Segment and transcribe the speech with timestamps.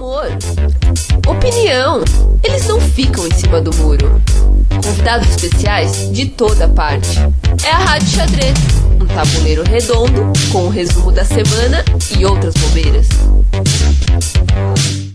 [0.00, 0.28] humor,
[1.28, 2.02] opinião.
[2.42, 4.20] Eles não ficam em cima do muro.
[4.82, 7.18] Convidados especiais de toda parte.
[7.66, 8.58] É a Rádio Xadrez,
[8.98, 11.84] um tabuleiro redondo com o resumo da semana
[12.18, 13.08] e outras bobeiras.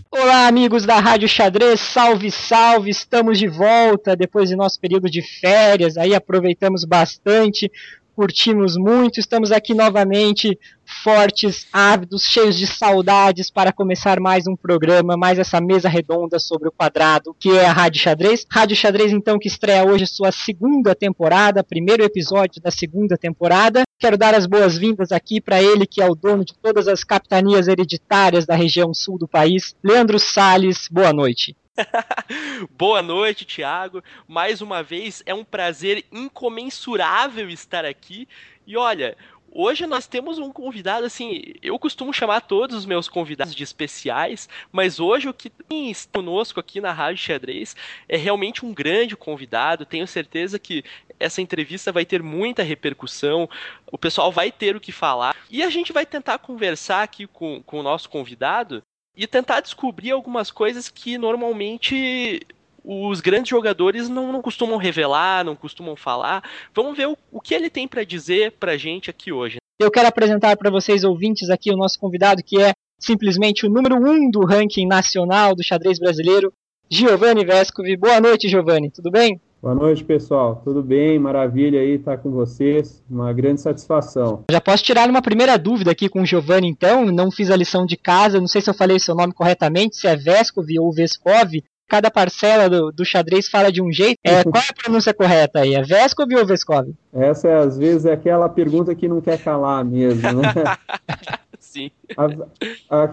[0.08, 2.90] Olá, amigos da Rádio Xadrez, salve, salve!
[2.90, 5.96] Estamos de volta depois de nosso período de férias.
[5.96, 7.70] Aí aproveitamos bastante
[8.16, 9.20] curtimos muito.
[9.20, 10.58] Estamos aqui novamente,
[11.04, 16.68] fortes, ávidos, cheios de saudades para começar mais um programa, mais essa mesa redonda sobre
[16.68, 18.46] o quadrado, que é a Rádio Xadrez.
[18.50, 23.82] Rádio Xadrez, então, que estreia hoje sua segunda temporada, primeiro episódio da segunda temporada.
[23.98, 27.68] Quero dar as boas-vindas aqui para ele, que é o dono de todas as capitanias
[27.68, 30.88] hereditárias da região sul do país, Leandro Sales.
[30.90, 31.54] Boa noite.
[32.76, 34.02] Boa noite, Thiago.
[34.26, 38.28] Mais uma vez é um prazer incomensurável estar aqui.
[38.66, 39.16] E olha,
[39.50, 44.48] hoje nós temos um convidado assim, eu costumo chamar todos os meus convidados de especiais,
[44.72, 47.76] mas hoje o que está conosco aqui na Rádio Xadrez
[48.08, 49.86] é realmente um grande convidado.
[49.86, 50.84] Tenho certeza que
[51.18, 53.48] essa entrevista vai ter muita repercussão,
[53.90, 55.34] o pessoal vai ter o que falar.
[55.50, 58.82] E a gente vai tentar conversar aqui com, com o nosso convidado
[59.16, 62.40] e tentar descobrir algumas coisas que normalmente
[62.84, 66.42] os grandes jogadores não, não costumam revelar, não costumam falar.
[66.74, 69.56] Vamos ver o, o que ele tem para dizer pra gente aqui hoje.
[69.78, 73.96] Eu quero apresentar para vocês, ouvintes, aqui o nosso convidado, que é simplesmente o número
[73.96, 76.52] um do ranking nacional do xadrez brasileiro,
[76.88, 77.96] Giovanni Vescovi.
[77.96, 79.40] Boa noite, Giovanni, tudo bem?
[79.60, 80.60] Boa noite, pessoal.
[80.62, 81.18] Tudo bem?
[81.18, 83.02] Maravilha aí estar com vocês.
[83.10, 84.44] Uma grande satisfação.
[84.50, 87.06] Já posso tirar uma primeira dúvida aqui com o Giovanni, então.
[87.06, 90.06] Não fiz a lição de casa, não sei se eu falei seu nome corretamente, se
[90.06, 91.52] é Vescov ou Vescov.
[91.88, 94.18] Cada parcela do, do xadrez fala de um jeito.
[94.24, 95.74] É, qual é a pronúncia correta aí?
[95.74, 96.88] É Vescov ou Vescov?
[97.12, 100.52] Essa, é, às vezes, é aquela pergunta que não quer calar mesmo, né?
[101.76, 101.90] Sim.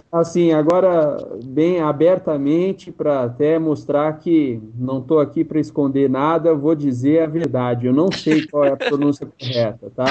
[0.09, 6.73] Assim, agora, bem abertamente, para até mostrar que não estou aqui para esconder nada, vou
[6.73, 7.87] dizer a verdade.
[7.87, 10.05] Eu não sei qual é a pronúncia correta, tá?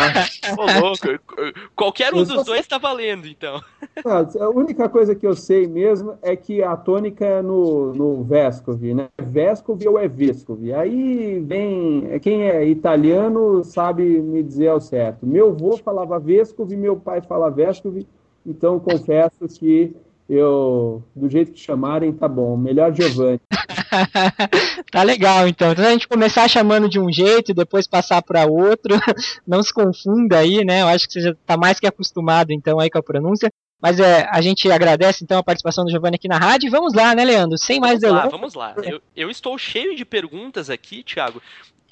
[0.59, 1.63] Ô, louco.
[1.75, 3.63] Qualquer um dos dois está valendo, então.
[4.05, 8.83] A única coisa que eu sei mesmo é que a tônica é no, no Vescov,
[8.83, 9.09] né?
[9.19, 10.61] Vescov ou é Vescov.
[10.75, 12.19] Aí vem.
[12.21, 15.27] Quem é italiano sabe me dizer ao certo.
[15.27, 18.05] Meu avô falava Vescov, meu pai fala Vescov.
[18.45, 19.95] Então, confesso que
[20.29, 22.57] eu, do jeito que chamarem, tá bom.
[22.57, 23.41] Melhor Giovanni.
[24.91, 25.73] tá legal, então.
[25.73, 28.95] Então a gente começar chamando de um jeito e depois passar para outro.
[29.47, 30.83] Não se confunda aí, né?
[30.83, 33.51] Eu acho que você já tá mais que acostumado, então, aí com a pronúncia.
[33.81, 36.71] Mas é, a gente agradece, então, a participação do Giovanni aqui na rádio.
[36.71, 37.59] Vamos lá, né, Leandro?
[37.59, 38.31] Sem mais delongas.
[38.31, 38.91] Vamos lá, vamos lá.
[38.91, 41.43] Eu, eu estou cheio de perguntas aqui, Thiago.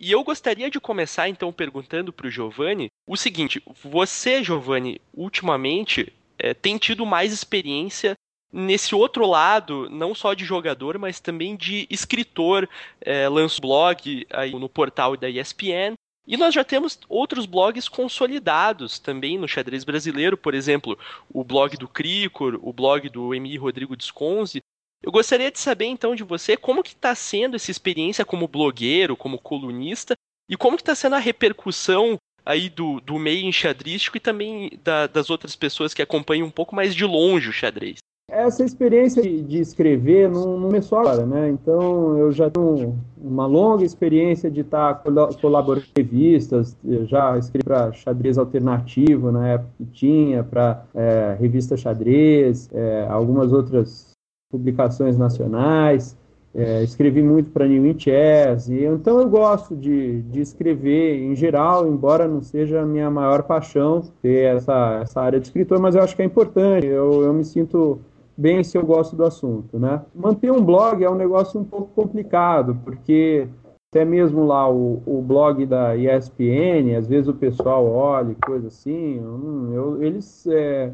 [0.00, 6.10] E eu gostaria de começar então perguntando para o Giovanni o seguinte: você, Giovanni, ultimamente
[6.42, 8.14] é, tem tido mais experiência
[8.52, 12.68] nesse outro lado, não só de jogador, mas também de escritor,
[13.00, 15.94] é, lança blog aí no portal da ESPN.
[16.26, 20.98] E nós já temos outros blogs consolidados também no xadrez brasileiro, por exemplo,
[21.32, 24.60] o blog do Cricor, o blog do Emi Rodrigo Desconze.
[25.02, 29.16] Eu gostaria de saber então de você como que está sendo essa experiência como blogueiro,
[29.16, 30.14] como colunista,
[30.48, 35.06] e como que está sendo a repercussão aí do, do meio enxadrístico e também da,
[35.06, 37.98] das outras pessoas que acompanham um pouco mais de longe o xadrez.
[38.30, 41.48] Essa experiência de escrever não, não começou agora, né?
[41.48, 45.02] Então eu já tenho uma longa experiência de estar
[45.40, 51.36] colaborando em revistas, eu já escrevi para xadrez alternativo na época que tinha, para é,
[51.40, 54.12] revista xadrez, é, algumas outras
[54.48, 56.16] publicações nacionais.
[56.52, 61.32] É, escrevi muito para New In Chess, e então eu gosto de, de escrever em
[61.36, 65.94] geral, embora não seja a minha maior paixão ter essa, essa área de escritor, mas
[65.94, 68.00] eu acho que é importante, eu, eu me sinto
[68.36, 70.02] bem se eu gosto do assunto, né?
[70.12, 73.46] Manter um blog é um negócio um pouco complicado, porque
[73.92, 79.18] até mesmo lá o, o blog da ESPN, às vezes o pessoal olha coisa assim,
[79.18, 80.46] eu, eu, eles...
[80.48, 80.92] É,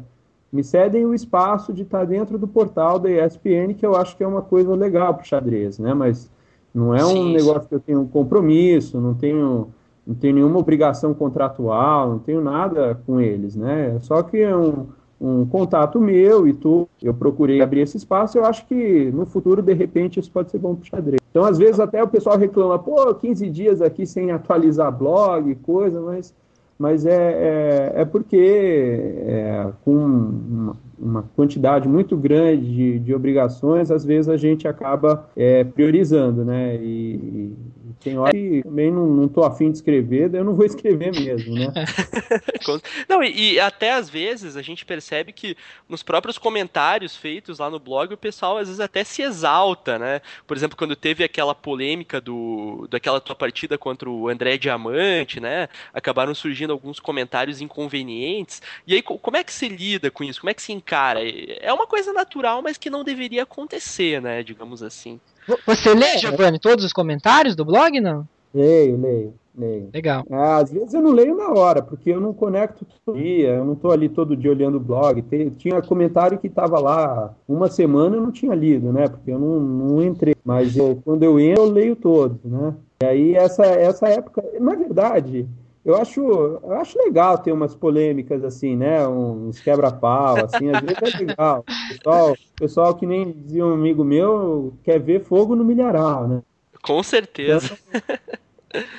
[0.51, 4.23] me cedem o espaço de estar dentro do portal da ESPN, que eu acho que
[4.23, 5.93] é uma coisa legal para o xadrez, né?
[5.93, 6.31] Mas
[6.73, 9.69] não é um sim, negócio que eu tenho um compromisso, não tenho,
[10.05, 13.97] não tenho nenhuma obrigação contratual, não tenho nada com eles, né?
[13.99, 14.87] Só que é um,
[15.19, 19.61] um contato meu e tu, eu procurei abrir esse espaço, eu acho que no futuro,
[19.61, 21.19] de repente, isso pode ser bom para o xadrez.
[21.29, 25.99] Então, às vezes, até o pessoal reclama, pô, 15 dias aqui sem atualizar blog, coisa,
[25.99, 26.33] mas
[26.77, 33.89] mas é, é, é porque é, com uma, uma, quantidade muito grande de, de, obrigações,
[33.89, 36.75] às vezes a gente acaba é, priorizando, né?
[36.75, 37.55] E, e
[37.99, 41.11] Tem hora que também não, não tô afim de escrever, daí eu não vou escrever
[41.11, 41.73] mesmo, né?
[43.09, 45.57] não, e, e, até às vezes a gente percebe que
[45.89, 50.21] nos próprios comentários feitos lá no blog, o pessoal às vezes até se exalta, né?
[50.45, 55.67] Por exemplo, quando teve aquela polêmica do daquela tua partida contra o André Diamante, né?
[55.93, 58.61] Acabaram surgindo alguns comentários inconvenientes.
[58.85, 60.41] E aí, como é que se lida com isso?
[60.41, 61.19] Como é que se encara?
[61.59, 64.43] É uma coisa natural, mas que não deveria acontecer, né?
[64.43, 65.19] Digamos assim.
[65.65, 68.27] Você lê, Giovanni, todos os comentários do blog, não?
[68.53, 69.89] Leio, leio, leio.
[69.93, 70.23] Legal.
[70.31, 73.65] Ah, às vezes eu não leio na hora, porque eu não conecto todo dia, eu
[73.65, 75.23] não estou ali todo dia olhando o blog.
[75.57, 79.07] Tinha comentário que estava lá uma semana eu não tinha lido, né?
[79.07, 80.35] Porque eu não, não entrei.
[80.43, 82.73] Mas eu, quando eu entro, eu leio todos, né?
[83.01, 85.47] E aí, essa, essa época, na verdade,
[85.87, 89.07] eu acho, eu acho legal ter umas polêmicas assim, né?
[89.07, 91.63] Uns quebra-pau, assim, às vezes é legal.
[91.87, 96.41] Pessoal, pessoal que nem dizia um amigo meu, quer ver fogo no milharal, né?
[96.81, 97.77] Com certeza.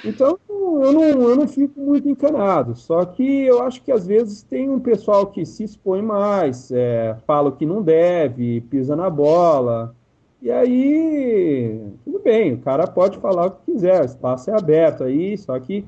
[0.02, 2.74] Então, então, eu não, eu não fico muito encanado.
[2.74, 7.16] Só que eu acho que às vezes tem um pessoal que se expõe mais, é,
[7.26, 9.94] fala o que não deve, pisa na bola.
[10.40, 15.04] E aí, tudo bem, o cara pode falar o que quiser, o espaço é aberto
[15.04, 15.84] aí, só que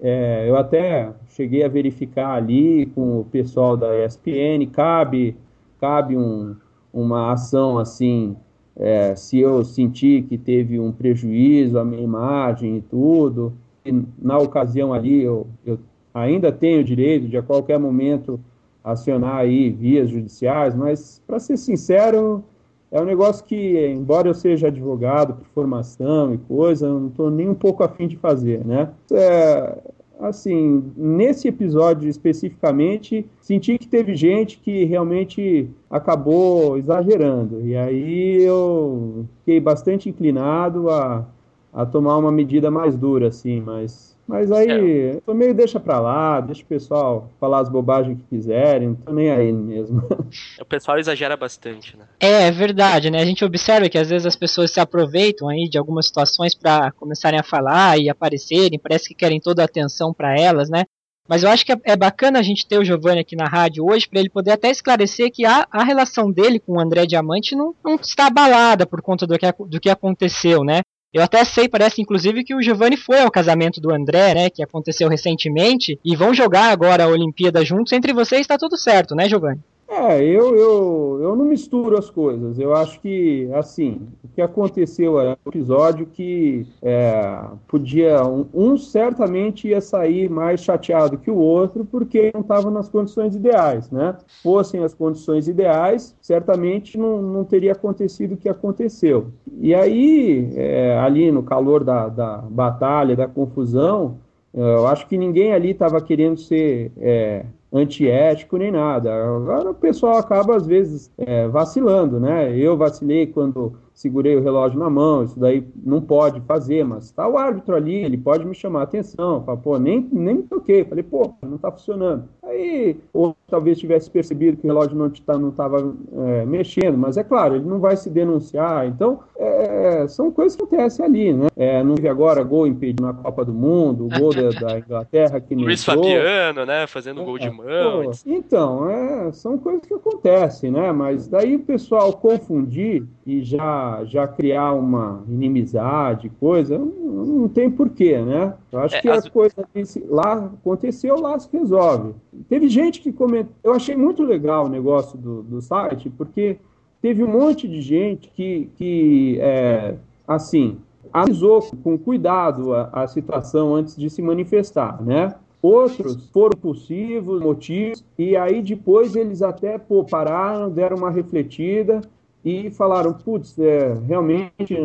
[0.00, 5.36] é, eu até cheguei a verificar ali com o pessoal da ESPN, cabe,
[5.80, 6.54] cabe um,
[6.92, 8.36] uma ação assim,
[8.76, 13.52] é, se eu sentir que teve um prejuízo à minha imagem e tudo,
[13.84, 15.78] e na ocasião ali eu, eu
[16.14, 18.38] ainda tenho o direito de a qualquer momento
[18.84, 22.44] acionar aí vias judiciais, mas para ser sincero,
[22.90, 27.30] é um negócio que, embora eu seja advogado por formação e coisa, eu não estou
[27.30, 28.90] nem um pouco afim de fazer, né?
[29.12, 29.78] É,
[30.20, 37.60] assim, nesse episódio especificamente, senti que teve gente que realmente acabou exagerando.
[37.66, 41.26] E aí eu fiquei bastante inclinado a,
[41.72, 45.34] a tomar uma medida mais dura, assim, mas mas aí, é.
[45.34, 49.30] meio deixa pra lá, deixa o pessoal falar as bobagens que quiserem, não tô nem
[49.30, 50.06] aí mesmo.
[50.60, 52.04] O pessoal exagera bastante, né?
[52.20, 53.22] É, é verdade, né?
[53.22, 56.92] A gente observa que às vezes as pessoas se aproveitam aí de algumas situações para
[56.92, 60.84] começarem a falar e aparecerem, parece que querem toda a atenção para elas, né?
[61.26, 63.86] Mas eu acho que é, é bacana a gente ter o Giovanni aqui na rádio
[63.86, 67.56] hoje para ele poder até esclarecer que a, a relação dele com o André Diamante
[67.56, 70.82] não, não está abalada por conta do que, do que aconteceu, né?
[71.12, 74.62] Eu até sei, parece inclusive que o Giovanni foi ao casamento do André, né, que
[74.62, 77.92] aconteceu recentemente, e vão jogar agora a Olimpíada juntos.
[77.94, 79.60] Entre vocês está tudo certo, né, Giovanni?
[79.90, 82.58] É, eu, eu, eu não misturo as coisas.
[82.58, 88.22] Eu acho que, assim, o que aconteceu é um episódio que é, podia.
[88.22, 93.34] Um, um, certamente ia sair mais chateado que o outro, porque não estava nas condições
[93.34, 94.14] ideais, né?
[94.42, 99.28] Fossem as condições ideais, certamente não, não teria acontecido o que aconteceu.
[99.58, 104.18] E aí, é, ali no calor da, da batalha, da confusão,
[104.52, 106.90] eu acho que ninguém ali estava querendo ser.
[106.98, 109.12] É, antiético nem nada.
[109.12, 112.56] Agora o pessoal acaba, às vezes, é, vacilando, né?
[112.56, 117.26] Eu vacilei quando segurei o relógio na mão, isso daí não pode fazer, mas está
[117.26, 121.02] o árbitro ali, ele pode me chamar a atenção, fala, pô, nem, nem toquei, falei,
[121.02, 122.28] pô, não está funcionando.
[122.44, 127.24] Aí, ou talvez tivesse percebido que o relógio não estava tá, é, mexendo, mas é
[127.24, 131.48] claro, ele não vai se denunciar, então é, são coisas que acontecem ali, né?
[131.56, 135.40] É, não vi agora gol impedido na Copa do Mundo, o gol da, da, Inglaterra
[135.40, 138.04] que Luiz Fabiano, né, fazendo gol de é, mão.
[138.04, 140.92] Pô, então, é, são coisas que acontecem, né?
[140.92, 146.86] Mas daí o pessoal confundir e já, já criar uma inimizade, coisa, não,
[147.26, 148.54] não tem porquê, né?
[148.72, 149.26] Eu acho é, que as...
[149.26, 149.68] a coisa
[150.08, 152.14] lá aconteceu, lá se resolve.
[152.48, 156.56] Teve gente que comentou, eu achei muito legal o negócio do, do site, porque
[157.02, 160.78] teve um monte de gente que, que é, assim,
[161.12, 165.34] avisou com cuidado a, a situação antes de se manifestar, né?
[165.60, 172.00] Outros foram possíveis motivos, e aí depois eles até pô, pararam, deram uma refletida
[172.44, 174.76] e falaram, putz, é, realmente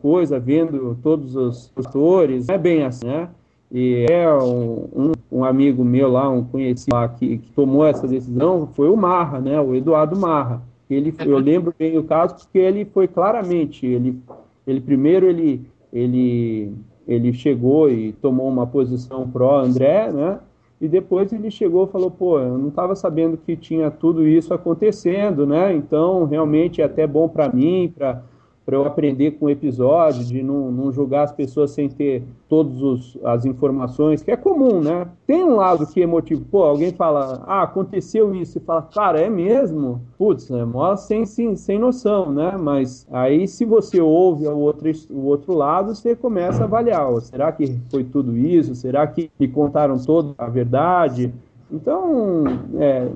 [0.00, 3.28] coisa, vendo todos os atores, é bem assim, né?
[3.72, 8.06] E é um, um, um, amigo meu lá, um conhecido lá, que, que, tomou essa
[8.06, 9.60] decisão, foi o Marra, né?
[9.60, 10.62] O Eduardo Marra.
[10.88, 14.20] Ele, eu lembro bem o caso porque ele foi claramente, ele,
[14.66, 16.72] ele primeiro ele, ele,
[17.06, 20.40] ele chegou e tomou uma posição pró André, né?
[20.80, 24.54] E depois ele chegou e falou, pô, eu não estava sabendo que tinha tudo isso
[24.54, 25.74] acontecendo, né?
[25.74, 28.22] Então, realmente é até bom para mim, para
[28.64, 33.16] para eu aprender com o episódio, de não, não julgar as pessoas sem ter todas
[33.24, 35.08] as informações, que é comum, né?
[35.26, 36.44] Tem um lado que é emotivo.
[36.50, 40.00] Pô, alguém fala, ah, aconteceu isso, e fala, cara, é mesmo?
[40.18, 42.56] Putz, é mó sem, sem, sem noção, né?
[42.58, 47.08] Mas aí, se você ouve o outro, o outro lado, você começa a avaliar.
[47.22, 48.74] Será que foi tudo isso?
[48.74, 51.32] Será que me contaram toda a verdade?
[51.72, 52.44] Então,
[52.78, 53.08] é,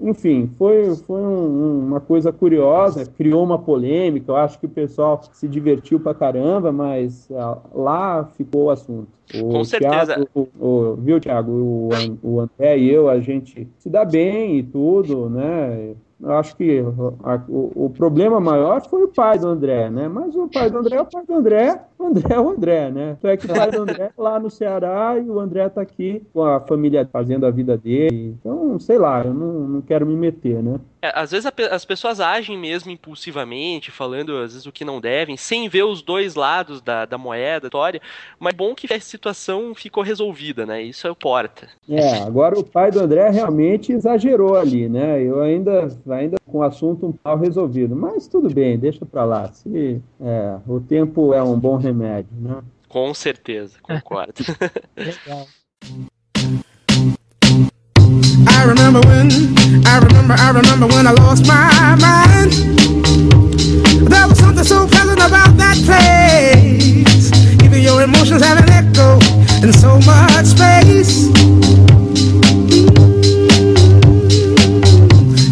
[0.00, 5.20] enfim, foi, foi um, uma coisa curiosa, criou uma polêmica, eu acho que o pessoal
[5.32, 9.08] se divertiu pra caramba, mas ah, lá ficou o assunto.
[9.34, 10.14] O Com certeza.
[10.14, 11.50] Thiago, o, o, viu, Thiago?
[11.50, 11.88] O,
[12.22, 15.94] o André e eu, a gente se dá bem e tudo, né?
[16.24, 16.82] Eu acho que
[17.22, 20.08] a, o, o, problema maior foi o pai do André, né?
[20.08, 22.90] Mas o pai do André é o pai do André, o André é o André,
[22.90, 23.16] né?
[23.18, 25.82] Então é que o pai do André é lá no Ceará e o André tá
[25.82, 28.36] aqui com a família fazendo a vida dele.
[28.40, 30.80] Então, sei lá, eu não, não quero me meter, né?
[31.04, 35.02] É, às vezes a, as pessoas agem mesmo impulsivamente, falando às vezes o que não
[35.02, 38.00] devem, sem ver os dois lados da, da moeda, da história.
[38.40, 40.80] Mas é bom que a situação ficou resolvida, né?
[40.80, 41.68] Isso é o porta.
[41.86, 45.22] É, agora o pai do André realmente exagerou ali, né?
[45.22, 47.94] Eu ainda, ainda com o assunto um tal resolvido.
[47.94, 49.52] Mas tudo bem, deixa pra lá.
[49.52, 52.62] Se, é, o tempo é um bom remédio, né?
[52.88, 54.42] Com certeza, concordo.
[54.96, 55.46] Legal.
[58.64, 59.28] I remember when,
[59.86, 62.50] I remember, I remember when I lost my mind.
[64.08, 67.30] There was something so pleasant about that place.
[67.62, 69.20] Even your emotions have an echo
[69.60, 71.28] in so much space.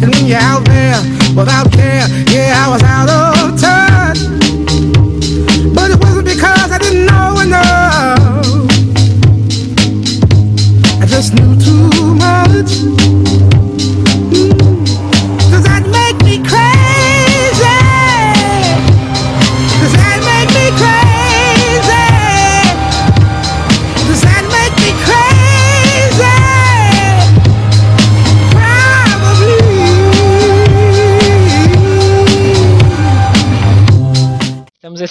[0.01, 0.97] And when you're out there
[1.37, 4.25] without care, yeah, I was out of touch.
[5.75, 8.65] But it wasn't because I didn't know enough.
[10.99, 11.35] I just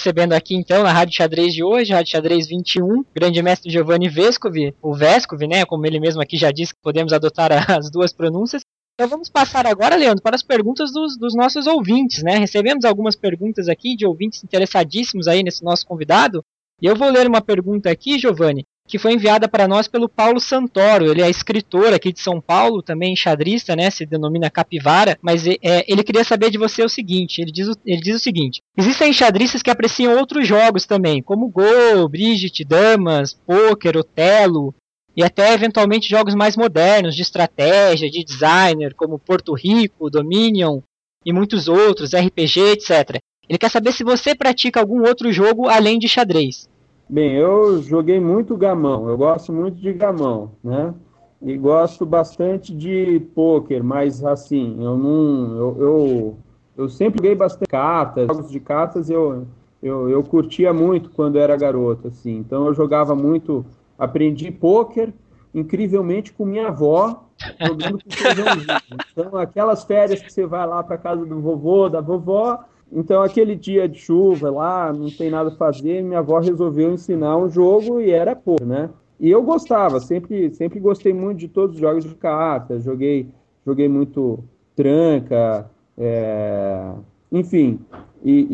[0.03, 4.75] recebendo aqui então na Rádio Xadrez de hoje, Rádio Xadrez 21, grande mestre Giovanni Vescovi,
[4.81, 8.63] o Vescovi, né, como ele mesmo aqui já disse podemos adotar as duas pronúncias.
[8.95, 12.37] Então vamos passar agora, Leandro, para as perguntas dos, dos, nossos ouvintes, né?
[12.37, 16.43] Recebemos algumas perguntas aqui de ouvintes interessadíssimos aí nesse nosso convidado.
[16.79, 20.39] E eu vou ler uma pergunta aqui, Giovanni, que foi enviada para nós pelo Paulo
[20.39, 21.09] Santoro.
[21.09, 23.89] Ele é escritor aqui de São Paulo, também enxadrista, né?
[23.89, 27.73] Se denomina Capivara, mas é, ele queria saber de você o seguinte: ele diz o,
[27.85, 33.33] ele diz o seguinte: existem enxadristas que apreciam outros jogos também, como Go, Brigitte, Damas,
[33.33, 34.73] Poker, Otelo.
[35.15, 40.81] E até eventualmente jogos mais modernos, de estratégia, de designer, como Porto Rico, Dominion
[41.23, 43.19] e muitos outros, RPG, etc.
[43.47, 46.67] Ele quer saber se você pratica algum outro jogo além de xadrez.
[47.13, 50.95] Bem, eu joguei muito gamão, eu gosto muito de gamão, né?
[51.43, 55.55] E gosto bastante de pôquer, mas assim, eu não.
[55.55, 56.37] Eu, eu,
[56.75, 59.45] eu sempre joguei bastante cartas, jogos de cartas eu,
[59.79, 62.37] eu, eu curtia muito quando era garoto, assim.
[62.37, 63.63] Então eu jogava muito,
[63.95, 65.13] aprendi pôquer,
[65.53, 67.25] incrivelmente com minha avó,
[67.61, 68.81] jogando com feijãozinho.
[69.11, 72.65] Então, aquelas férias que você vai lá para casa do vovô, da vovó,
[72.95, 77.37] então, aquele dia de chuva lá, não tem nada a fazer, minha avó resolveu ensinar
[77.37, 78.89] um jogo e era pô, né?
[79.19, 83.27] E eu gostava, sempre, sempre gostei muito de todos os jogos de cartas, joguei,
[83.65, 84.43] joguei muito
[84.75, 86.91] tranca, é...
[87.31, 87.79] enfim.
[88.25, 88.47] E,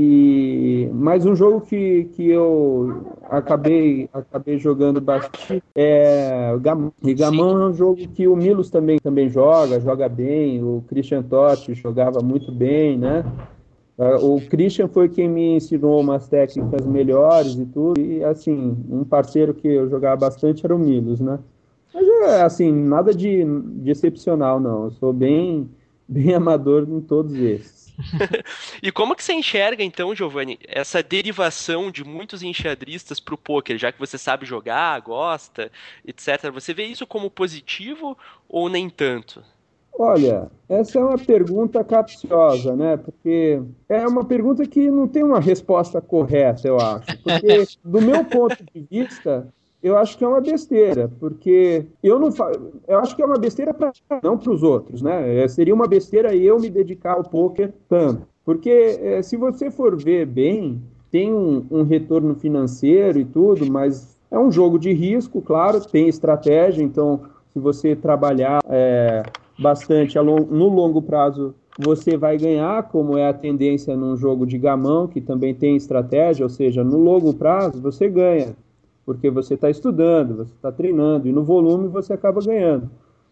[0.87, 6.91] e, mas um jogo que, que eu acabei, acabei jogando bastante é o Gamão.
[7.03, 11.21] E Gamão é um jogo que o Milos também, também joga, joga bem, o Christian
[11.21, 13.23] Totti jogava muito bem, né?
[13.99, 17.99] Ah, o Christian foi quem me ensinou umas técnicas melhores e tudo.
[17.99, 21.37] E, assim, um parceiro que eu jogava bastante era o Milos, né?
[21.93, 24.85] Mas, é, assim, nada de, de excepcional, não.
[24.85, 25.69] Eu sou bem,
[26.07, 27.93] bem amador em todos esses.
[28.81, 33.77] e como que você enxerga, então, Giovanni, essa derivação de muitos enxadristas para o poker,
[33.77, 35.69] já que você sabe jogar, gosta,
[36.07, 36.49] etc.
[36.53, 39.43] Você vê isso como positivo ou nem tanto?
[40.01, 42.95] Olha, essa é uma pergunta capciosa, né?
[42.95, 47.21] Porque é uma pergunta que não tem uma resposta correta, eu acho.
[47.21, 49.45] Porque, do meu ponto de vista,
[49.83, 52.49] eu acho que é uma besteira, porque eu não fa...
[52.87, 53.91] eu acho que é uma besteira para
[54.23, 55.43] não para os outros, né?
[55.43, 58.69] É, seria uma besteira eu me dedicar ao poker tanto, porque
[59.01, 64.39] é, se você for ver bem, tem um, um retorno financeiro e tudo, mas é
[64.39, 69.23] um jogo de risco, claro, tem estratégia, então se você trabalhar é,
[69.59, 75.07] bastante no longo prazo você vai ganhar, como é a tendência num jogo de gamão,
[75.07, 78.53] que também tem estratégia, ou seja, no longo prazo você ganha,
[79.05, 82.89] porque você está estudando, você está treinando, e no volume você acaba ganhando.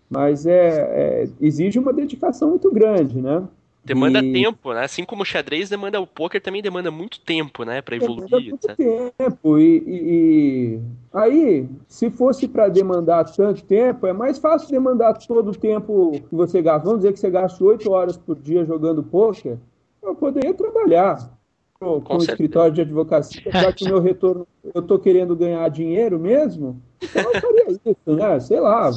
[0.10, 3.44] Mas é, é, exige uma dedicação muito grande, né?
[3.88, 4.34] Demanda e...
[4.34, 4.84] tempo, né?
[4.84, 7.82] Assim como o xadrez demanda, o poker também demanda muito tempo, né?
[7.82, 8.30] Para evoluir.
[8.30, 9.58] Demanda muito tempo.
[9.58, 10.80] E, e,
[11.14, 16.36] aí, se fosse para demandar tanto tempo, é mais fácil demandar todo o tempo que
[16.36, 16.86] você gasta.
[16.86, 19.58] Vamos dizer que você gasta 8 horas por dia jogando poker.
[20.04, 21.37] Eu poderia trabalhar
[21.80, 25.70] com, com o escritório de advocacia, já que o meu retorno, eu estou querendo ganhar
[25.70, 28.40] dinheiro mesmo, então eu faria isso, né?
[28.40, 28.90] Sei lá.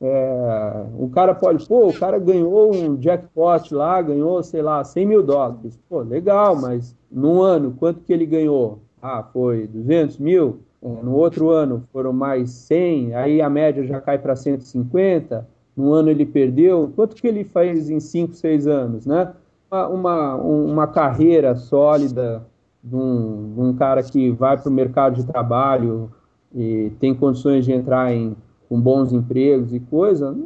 [0.00, 5.06] É, o cara pode, pô, o cara ganhou um jackpot lá, ganhou, sei lá, 100
[5.06, 5.78] mil dólares.
[5.88, 8.78] Pô, legal, mas num ano, quanto que ele ganhou?
[9.02, 10.60] Ah, foi 200 mil.
[10.80, 15.46] É, no outro ano foram mais 100, aí a média já cai para 150.
[15.76, 16.92] No ano ele perdeu.
[16.94, 19.32] Quanto que ele faz em 5, 6 anos, né?
[19.70, 22.46] Uma, uma carreira sólida
[22.82, 26.10] de um, de um cara que vai para o mercado de trabalho
[26.54, 28.36] e tem condições de entrar em
[28.68, 30.36] com bons empregos e coisa,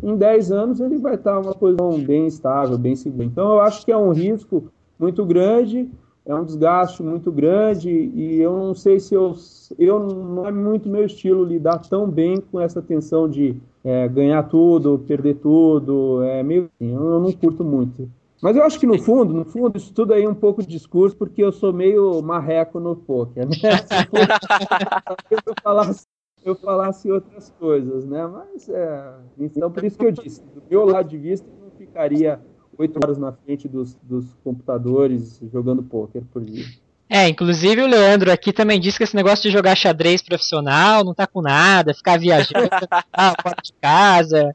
[0.00, 3.24] em 10 anos ele vai estar numa posição bem estável, bem segura.
[3.24, 5.88] Então eu acho que é um risco muito grande,
[6.24, 9.34] é um desgaste muito grande e eu não sei se eu,
[9.78, 14.44] eu não é muito meu estilo lidar tão bem com essa tensão de é, ganhar
[14.44, 18.08] tudo, perder tudo, é meio assim, eu não curto muito.
[18.42, 20.68] Mas eu acho que no fundo, no fundo, isso tudo aí é um pouco de
[20.68, 23.54] discurso, porque eu sou meio marreco no poker, né?
[25.28, 26.06] Se eu falasse,
[26.44, 28.26] eu falasse outras coisas, né?
[28.26, 29.14] Mas é.
[29.38, 32.40] Então, por isso que eu disse, do meu lado de vista, eu não ficaria
[32.78, 36.64] oito horas na frente dos, dos computadores jogando poker por dia.
[37.08, 41.14] É, inclusive o Leandro aqui também disse que esse negócio de jogar xadrez profissional não
[41.14, 42.68] tá com nada, ficar viajando
[43.42, 44.54] fora de casa.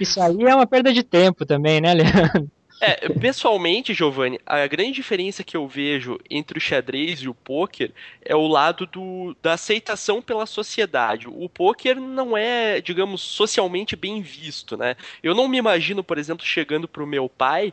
[0.00, 2.50] Isso aí é uma perda de tempo também, né, Leandro?
[2.84, 7.92] É, pessoalmente, Giovanni, a grande diferença que eu vejo entre o xadrez e o poker
[8.24, 11.28] é o lado do, da aceitação pela sociedade.
[11.28, 14.96] O poker não é, digamos, socialmente bem visto, né?
[15.22, 17.72] Eu não me imagino, por exemplo, chegando pro meu pai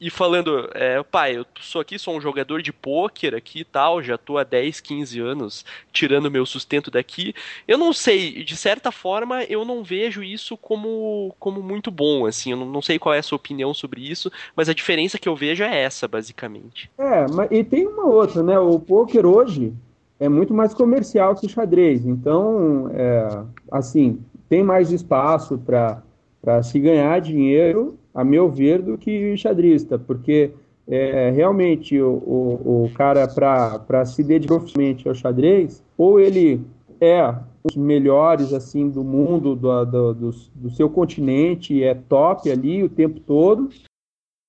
[0.00, 4.02] e falando, é, pai, eu sou aqui, sou um jogador de pôquer aqui e tal,
[4.02, 7.34] já tô há 10, 15 anos tirando meu sustento daqui.
[7.68, 12.52] Eu não sei, de certa forma, eu não vejo isso como, como muito bom, assim,
[12.52, 15.28] eu não, não sei qual é a sua opinião sobre isso, mas a diferença que
[15.28, 16.90] eu vejo é essa, basicamente.
[16.96, 19.74] É, mas, e tem uma outra, né, o pôquer hoje
[20.18, 26.80] é muito mais comercial que o xadrez, então, é, assim, tem mais espaço para se
[26.80, 30.52] ganhar dinheiro a meu ver, do que xadrista, porque
[30.86, 36.60] é, realmente o, o, o cara, para se dedicar profissionalmente ao xadrez, ou ele
[37.00, 37.34] é um
[37.66, 42.88] dos melhores assim do mundo, do, do, do, do seu continente, é top ali o
[42.88, 43.68] tempo todo,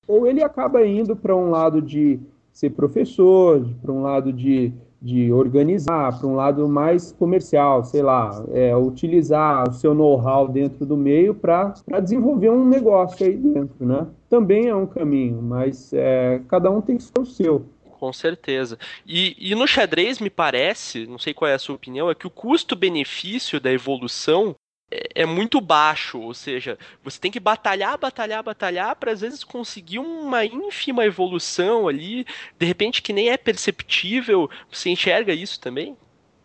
[0.08, 2.20] ou ele acaba indo para um lado de
[2.52, 8.46] ser professor, para um lado de de organizar para um lado mais comercial, sei lá,
[8.52, 14.06] é, utilizar o seu know-how dentro do meio para desenvolver um negócio aí dentro, né?
[14.30, 17.66] Também é um caminho, mas é, cada um tem que ser o seu.
[18.00, 18.78] Com certeza.
[19.06, 22.28] E, e no xadrez, me parece, não sei qual é a sua opinião, é que
[22.28, 24.56] o custo-benefício da evolução
[24.92, 29.44] é, é muito baixo, ou seja, você tem que batalhar, batalhar, batalhar para às vezes
[29.44, 32.26] conseguir uma ínfima evolução ali,
[32.60, 34.50] de repente que nem é perceptível.
[34.70, 35.96] Você enxerga isso também?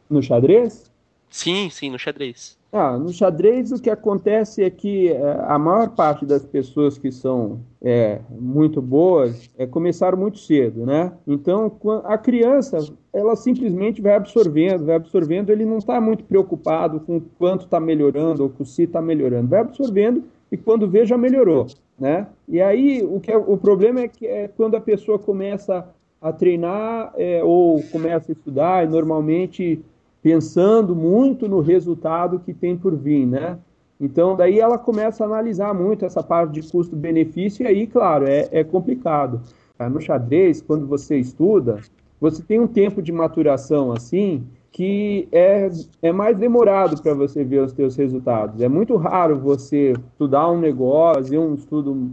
[0.08, 0.90] No xadrez?
[1.28, 2.56] Sim, sim, no xadrez.
[2.78, 7.10] Ah, no xadrez o que acontece é que é, a maior parte das pessoas que
[7.10, 11.10] são é, muito boas é, começaram muito cedo, né?
[11.26, 11.72] Então
[12.04, 12.76] a criança
[13.14, 18.42] ela simplesmente vai absorvendo, vai absorvendo, ele não está muito preocupado com quanto está melhorando
[18.42, 21.66] ou com se está melhorando, vai absorvendo e quando vê já melhorou,
[21.98, 22.26] né?
[22.46, 25.88] E aí o que é, o problema é que é quando a pessoa começa
[26.20, 29.82] a treinar é, ou começa a estudar e normalmente
[30.26, 33.60] pensando muito no resultado que tem por vir, né?
[34.00, 38.48] Então, daí ela começa a analisar muito essa parte de custo-benefício, e aí, claro, é,
[38.50, 39.40] é complicado.
[39.88, 41.78] No xadrez, quando você estuda,
[42.20, 45.70] você tem um tempo de maturação assim que é,
[46.02, 48.60] é mais demorado para você ver os seus resultados.
[48.60, 52.10] É muito raro você estudar um negócio, fazer um estudo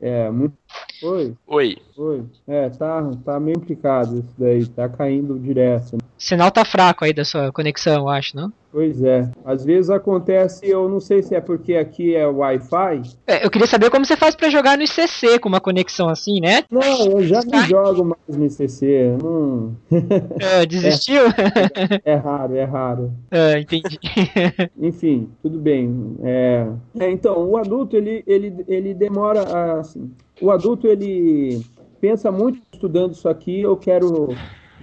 [0.00, 0.58] é, muito.
[1.04, 1.36] Oi.
[1.46, 1.76] Oi.
[1.96, 2.24] Oi.
[2.44, 6.01] É, tá, tá meio complicado isso daí, tá caindo direto.
[6.22, 8.52] Sinal tá fraco aí da sua conexão, eu acho, não?
[8.70, 9.28] Pois é.
[9.44, 13.02] Às vezes acontece, eu não sei se é porque aqui é Wi-Fi.
[13.26, 16.40] É, eu queria saber como você faz para jogar no ICC com uma conexão assim,
[16.40, 16.62] né?
[16.70, 19.18] Não, eu já não jogo mais no ICC.
[20.40, 21.22] É, desistiu?
[22.04, 23.12] É, é, raro, é raro.
[23.28, 23.98] É, entendi.
[24.80, 26.16] Enfim, tudo bem.
[26.22, 26.68] É,
[27.00, 30.08] é, então, o adulto, ele, ele, ele demora, a, assim,
[30.40, 31.60] o adulto, ele
[32.00, 34.28] pensa muito estudando isso aqui, eu quero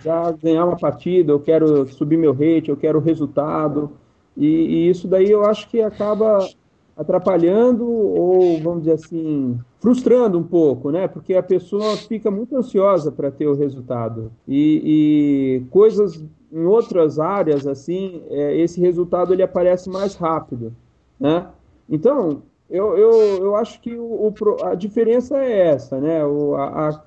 [0.04, 3.92] já ganhar uma partida, eu quero subir meu rate, eu quero resultado.
[4.36, 6.48] E, e, isso daí eu acho que acaba
[6.96, 11.08] atrapalhando ou, vamos dizer assim, frustrando um pouco, né?
[11.08, 14.32] Porque a pessoa fica muito ansiosa para ter o resultado.
[14.48, 20.74] E, e, coisas em outras áreas, assim, é, esse resultado ele aparece mais rápido,
[21.20, 21.48] né?
[21.88, 23.12] Então, eu, eu,
[23.44, 26.26] eu acho que o, o a diferença é essa, né?
[26.26, 27.02] O, a,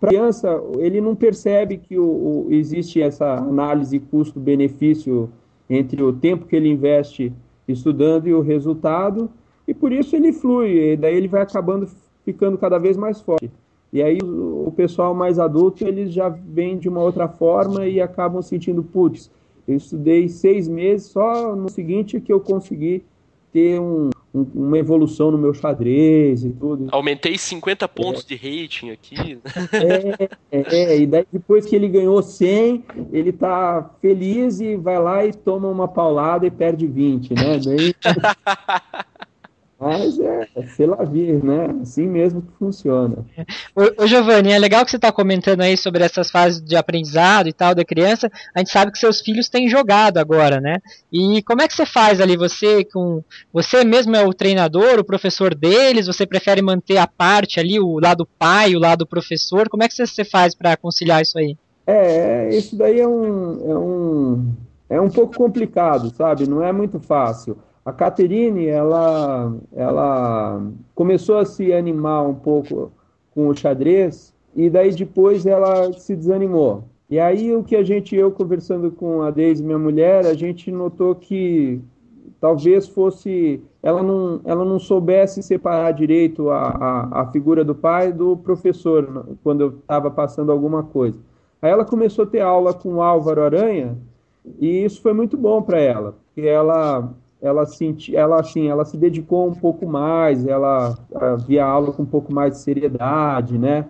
[0.00, 5.30] para a criança, ele não percebe que o, o, existe essa análise custo-benefício
[5.68, 7.30] entre o tempo que ele investe
[7.68, 9.30] estudando e o resultado,
[9.68, 11.86] e por isso ele flui, e daí ele vai acabando
[12.24, 13.50] ficando cada vez mais forte.
[13.92, 18.40] E aí o, pessoal mais adulto, eles já vêm de uma outra forma e acabam
[18.40, 19.30] sentindo, putz,
[19.66, 23.04] eu estudei seis meses, só no seguinte que eu consegui
[23.52, 26.88] ter um, um, uma evolução no meu xadrez e tudo.
[26.92, 28.28] Aumentei 50 pontos é.
[28.28, 29.38] de rating aqui.
[30.50, 34.98] É, é, é, e daí depois que ele ganhou 100, ele tá feliz e vai
[34.98, 37.58] lá e toma uma paulada e perde 20, né?
[37.58, 37.94] Daí...
[39.80, 41.74] Mas é, é sei lá vir, né?
[41.80, 43.24] Assim mesmo que funciona.
[43.74, 47.48] Ô, ô Giovanni, é legal que você está comentando aí sobre essas fases de aprendizado
[47.48, 48.30] e tal da criança.
[48.54, 50.80] A gente sabe que seus filhos têm jogado agora, né?
[51.10, 52.36] E como é que você faz ali?
[52.36, 56.06] Você com você mesmo é o treinador, o professor deles?
[56.06, 59.70] Você prefere manter a parte ali, o lado pai, o lado professor?
[59.70, 61.56] Como é que você faz para conciliar isso aí?
[61.86, 64.54] É, é, isso daí é um, é um
[64.90, 66.46] é um pouco complicado, sabe?
[66.46, 67.56] Não é muito fácil.
[67.84, 70.62] A Caterine, ela, ela
[70.94, 72.92] começou a se animar um pouco
[73.34, 76.84] com o xadrez e daí depois ela se desanimou.
[77.08, 80.70] E aí o que a gente, eu conversando com a Deise, minha mulher, a gente
[80.70, 81.80] notou que
[82.40, 88.12] talvez fosse ela não, ela não soubesse separar direito a, a, a figura do pai
[88.12, 91.18] do professor quando eu estava passando alguma coisa.
[91.62, 93.96] Aí ela começou a ter aula com o Álvaro Aranha
[94.58, 97.10] e isso foi muito bom para ela, porque ela
[97.42, 100.94] ela senti, ela assim, ela se dedicou um pouco mais, ela
[101.46, 103.86] via a aula com um pouco mais de seriedade, né?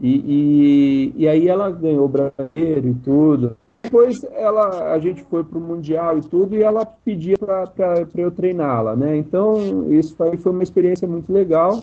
[0.00, 3.56] E, e, e aí ela ganhou o brasileiro e tudo.
[3.82, 8.30] Depois ela, a gente foi para o mundial e tudo, e ela pedia para eu
[8.30, 9.16] treiná-la, né?
[9.16, 11.80] Então isso aí foi uma experiência muito legal.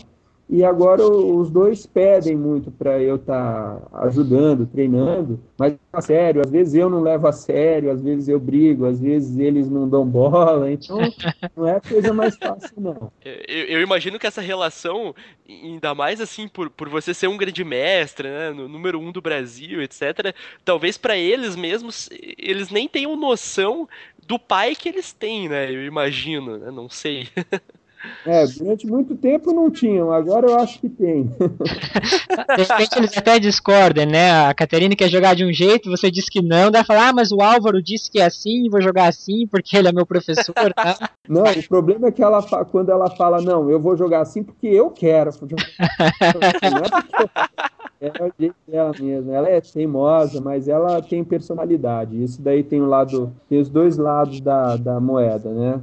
[0.52, 6.42] E agora os dois pedem muito para eu estar tá ajudando, treinando, mas a sério,
[6.44, 9.88] às vezes eu não levo a sério, às vezes eu brigo, às vezes eles não
[9.88, 10.98] dão bola, então
[11.56, 13.10] não é a coisa mais fácil, não.
[13.24, 15.16] Eu, eu, imagino que essa relação,
[15.48, 19.22] ainda mais assim, por, por você ser um grande mestre, né, no número um do
[19.22, 20.36] Brasil, etc.,
[20.66, 23.88] talvez para eles mesmos, eles nem tenham noção
[24.28, 25.72] do pai que eles têm, né?
[25.72, 26.72] Eu imagino, né?
[26.72, 27.30] Não sei.
[28.26, 31.24] É, durante muito tempo não tinham, agora eu acho que tem.
[31.26, 34.48] De repente eles até discordam, né?
[34.48, 37.32] A Caterina quer jogar de um jeito, você diz que não, daí fala, ah, mas
[37.32, 40.54] o Álvaro disse que é assim, vou jogar assim, porque ele é meu professor.
[40.74, 41.10] Tá?
[41.28, 44.68] Não, o problema é que ela quando ela fala, não, eu vou jogar assim porque
[44.68, 45.32] eu quero.
[45.42, 47.42] Não é porque
[48.02, 49.32] é o jeito dela mesmo.
[49.32, 52.22] Ela é teimosa, mas ela tem personalidade.
[52.24, 55.80] Isso daí tem o um lado, tem os dois lados da, da moeda, né?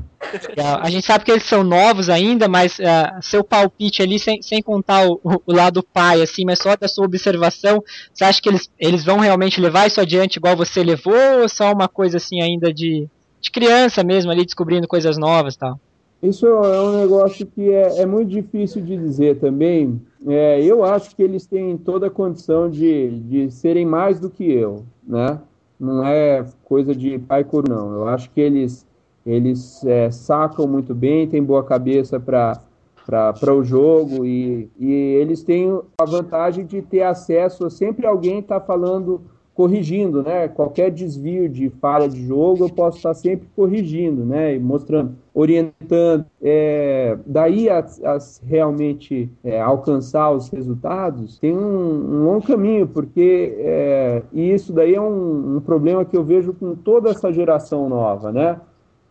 [0.83, 4.61] A gente sabe que eles são novos ainda, mas uh, seu palpite ali, sem, sem
[4.61, 8.69] contar o, o, lado pai, assim, mas só da sua observação, você acha que eles,
[8.79, 12.73] eles vão realmente levar isso adiante igual você levou, ou só uma coisa assim ainda
[12.73, 13.09] de,
[13.41, 15.79] de criança mesmo ali, descobrindo coisas novas tal?
[16.23, 20.01] Isso é um negócio que é, é muito difícil de dizer também.
[20.27, 24.51] É, eu acho que eles têm toda a condição de, de serem mais do que
[24.51, 25.39] eu, né?
[25.79, 27.93] Não é coisa de pai coro, não.
[27.93, 28.85] Eu acho que eles,
[29.29, 32.61] eles é, sacam muito bem, têm boa cabeça para
[33.07, 38.41] para o jogo e, e eles têm a vantagem de ter acesso a sempre alguém
[38.41, 39.23] está falando
[39.59, 40.47] corrigindo, né?
[40.47, 44.55] Qualquer desvio de falha de jogo eu posso estar sempre corrigindo, né?
[44.55, 46.25] E mostrando, orientando.
[46.41, 53.53] É, daí a, a realmente é, alcançar os resultados tem um, um longo caminho, porque
[53.59, 58.31] é, isso daí é um, um problema que eu vejo com toda essa geração nova,
[58.31, 58.61] né?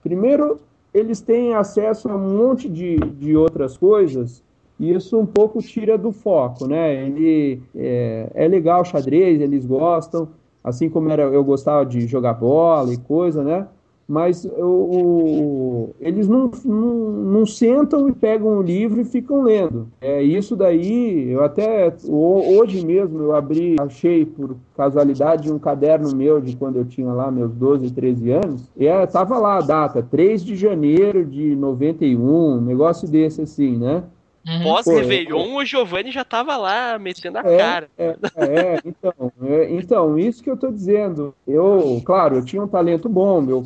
[0.07, 0.57] Primeiro,
[0.93, 4.41] eles têm acesso a um monte de, de outras coisas
[4.79, 7.05] e isso um pouco tira do foco, né?
[7.05, 10.29] Ele é, é legal xadrez, eles gostam,
[10.63, 13.67] assim como era, eu gostava de jogar bola e coisa, né?
[14.07, 19.89] Mas o, o, eles não, não, não, sentam e pegam o livro e ficam lendo.
[19.99, 26.39] É isso daí, eu até hoje mesmo eu abri, achei por casualidade um caderno meu
[26.39, 30.01] de quando eu tinha lá meus 12, 13 anos, e estava é, lá a data,
[30.01, 34.03] 3 de janeiro de 91, um negócio desse assim, né?
[34.47, 34.63] Uhum.
[34.63, 37.89] Pós-Réveillon, o Giovanni já estava lá metendo a é, cara.
[37.97, 41.35] É, é então, é, então, isso que eu estou dizendo.
[41.45, 43.61] Eu, claro, eu tinha um talento bom, eu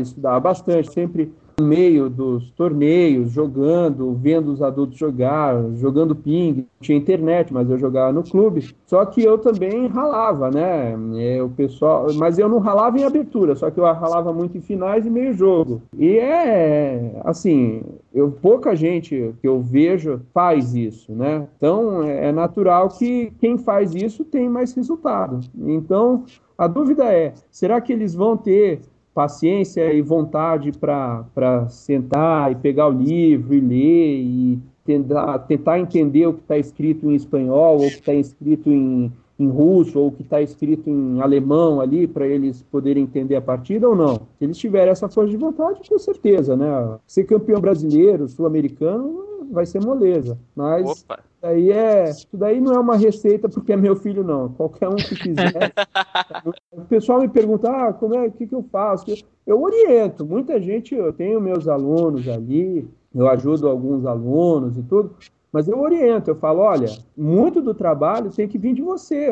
[0.00, 6.98] estudava bastante, sempre no meio dos torneios, jogando, vendo os adultos jogar, jogando ping, tinha
[6.98, 8.74] internet, mas eu jogava no clube.
[8.86, 10.96] Só que eu também ralava, né?
[11.16, 14.60] É, o pessoal, mas eu não ralava em abertura, só que eu ralava muito em
[14.60, 15.82] finais e meio jogo.
[15.96, 21.46] E é assim, eu pouca gente que eu vejo faz isso, né?
[21.56, 25.40] Então é natural que quem faz isso tem mais resultado.
[25.58, 26.24] Então
[26.56, 28.80] a dúvida é: será que eles vão ter
[29.14, 36.26] paciência e vontade para sentar e pegar o livro e ler e tentar, tentar entender
[36.26, 40.08] o que está escrito em espanhol ou o que está escrito em, em russo ou
[40.08, 44.16] o que está escrito em alemão ali para eles poderem entender a partida ou não.
[44.16, 46.98] Se eles tiverem essa força de vontade, com certeza, né?
[47.06, 50.38] Ser campeão brasileiro, sul-americano, vai ser moleza.
[50.54, 51.20] Mas Opa.
[51.44, 54.48] Daí é, isso daí não é uma receita porque é meu filho, não.
[54.48, 55.74] Qualquer um que quiser.
[56.72, 59.14] o pessoal me pergunta, ah, como é, o que, que eu faço?
[59.46, 60.24] Eu oriento.
[60.24, 65.14] Muita gente, eu tenho meus alunos ali, eu ajudo alguns alunos e tudo.
[65.52, 69.30] Mas eu oriento, eu falo, olha, muito do trabalho tem que vir de você.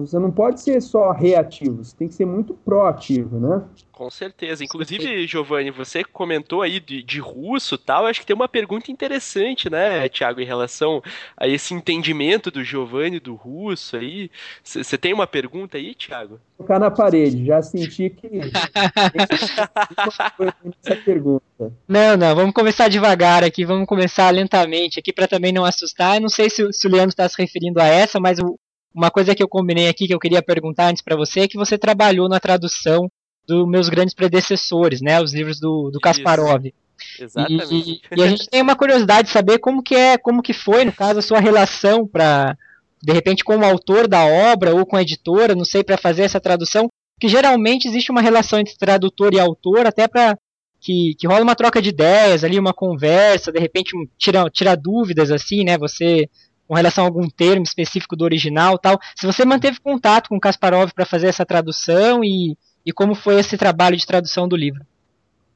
[0.00, 3.62] Você não pode ser só reativo, você tem que ser muito proativo, né?
[4.02, 4.64] Com certeza.
[4.64, 8.04] Inclusive, Giovanni, você comentou aí de, de russo tal.
[8.04, 11.00] Acho que tem uma pergunta interessante, né, Tiago, em relação
[11.36, 14.28] a esse entendimento do Giovanni do russo aí.
[14.64, 16.40] Você tem uma pergunta aí, Tiago?
[16.58, 18.26] Tocar na parede, já senti que.
[20.82, 21.72] essa pergunta.
[21.86, 26.16] Não, não, vamos começar devagar aqui, vamos começar lentamente aqui para também não assustar.
[26.16, 28.58] Eu não sei se, se o Leandro está se referindo a essa, mas o,
[28.92, 31.56] uma coisa que eu combinei aqui que eu queria perguntar antes para você é que
[31.56, 33.08] você trabalhou na tradução
[33.46, 35.20] dos meus grandes predecessores, né?
[35.20, 36.72] Os livros do, do Kasparov.
[37.18, 37.74] Exatamente.
[37.74, 40.84] E, e, a gente tem uma curiosidade de saber como que é, como que foi,
[40.84, 42.56] no caso, a sua relação para,
[43.02, 46.22] de repente, com o autor da obra ou com a editora, não sei, para fazer
[46.22, 46.88] essa tradução,
[47.20, 50.36] que geralmente existe uma relação entre tradutor e autor, até para
[50.80, 55.30] que, que rola uma troca de ideias ali, uma conversa, de repente tira, tira dúvidas
[55.30, 55.78] assim, né?
[55.78, 56.28] Você
[56.66, 58.98] com relação a algum termo específico do original, tal.
[59.14, 63.38] Se você manteve contato com o Kasparov para fazer essa tradução e e como foi
[63.38, 64.84] esse trabalho de tradução do livro?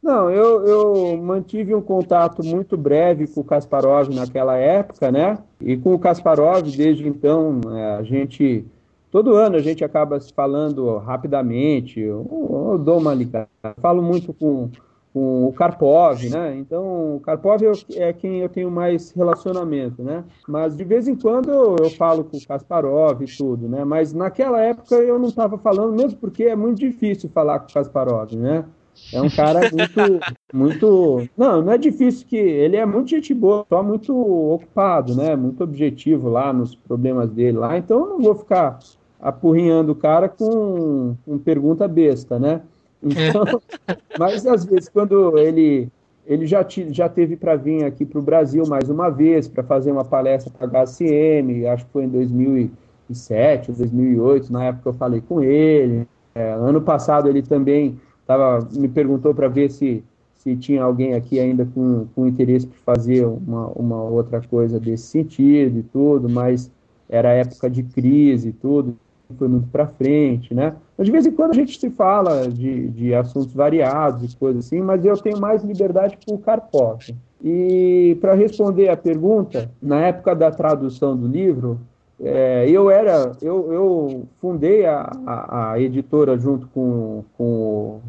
[0.03, 5.39] Não, eu, eu mantive um contato muito breve com o Kasparov naquela época, né?
[5.61, 8.65] E com o Kasparov, desde então, é, a gente.
[9.11, 12.27] Todo ano a gente acaba se falando rapidamente, eu,
[12.71, 13.49] eu dou uma ligada.
[13.81, 14.69] Falo muito com,
[15.16, 16.55] com o Karpov, né?
[16.59, 17.62] Então, o Karpov
[17.94, 20.22] é quem eu tenho mais relacionamento, né?
[20.46, 23.83] Mas de vez em quando eu, eu falo com o Kasparov e tudo, né?
[23.83, 27.72] Mas naquela época eu não estava falando, mesmo porque é muito difícil falar com o
[27.72, 28.66] Kasparov, né?
[29.11, 30.20] É um cara muito,
[30.52, 31.29] muito.
[31.35, 32.37] Não, não é difícil que.
[32.37, 35.35] Ele é muito gente boa, só muito ocupado, né?
[35.35, 37.79] Muito objetivo lá nos problemas dele lá.
[37.79, 38.81] Então eu não vou ficar
[39.18, 42.61] apurrinhando o cara com, com pergunta besta, né?
[43.07, 43.61] Então,
[44.19, 45.88] mas às vezes quando ele
[46.27, 49.62] ele já, te, já teve para vir aqui para o Brasil mais uma vez para
[49.62, 54.88] fazer uma palestra para a HCM, acho que foi em 2007 ou 2008, na época
[54.88, 56.07] eu falei com ele.
[56.35, 60.03] É, ano passado ele também tava, me perguntou para ver se,
[60.35, 65.05] se tinha alguém aqui ainda com, com interesse por fazer uma, uma outra coisa desse
[65.05, 66.71] sentido e tudo, mas
[67.09, 68.99] era época de crise e tudo,
[69.35, 70.75] foi muito para frente, né?
[70.97, 74.67] Mas de vez em quando a gente se fala de, de assuntos variados e coisas
[74.67, 77.01] assim, mas eu tenho mais liberdade com o Karpov.
[77.45, 81.79] E para responder a pergunta, na época da tradução do livro,
[82.21, 88.01] é, eu era, eu, eu fundei a, a, a, editora junto com, com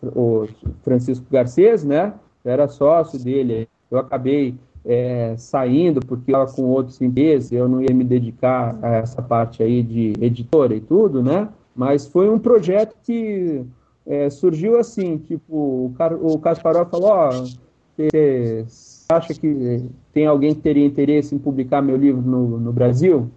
[0.00, 0.48] o, o
[0.84, 2.12] Francisco Garcês, né?
[2.44, 3.68] Eu era sócio dele.
[3.90, 4.54] Eu acabei
[4.88, 9.82] é, saindo porque com outros interesses, eu não ia me dedicar a essa parte aí
[9.82, 11.48] de editora e tudo, né?
[11.76, 13.62] Mas foi um projeto que
[14.06, 18.64] é, surgiu assim, tipo, o, o Kasparov falou, ó, oh, você
[19.10, 23.30] acha que tem alguém que teria interesse em publicar meu livro no, no Brasil?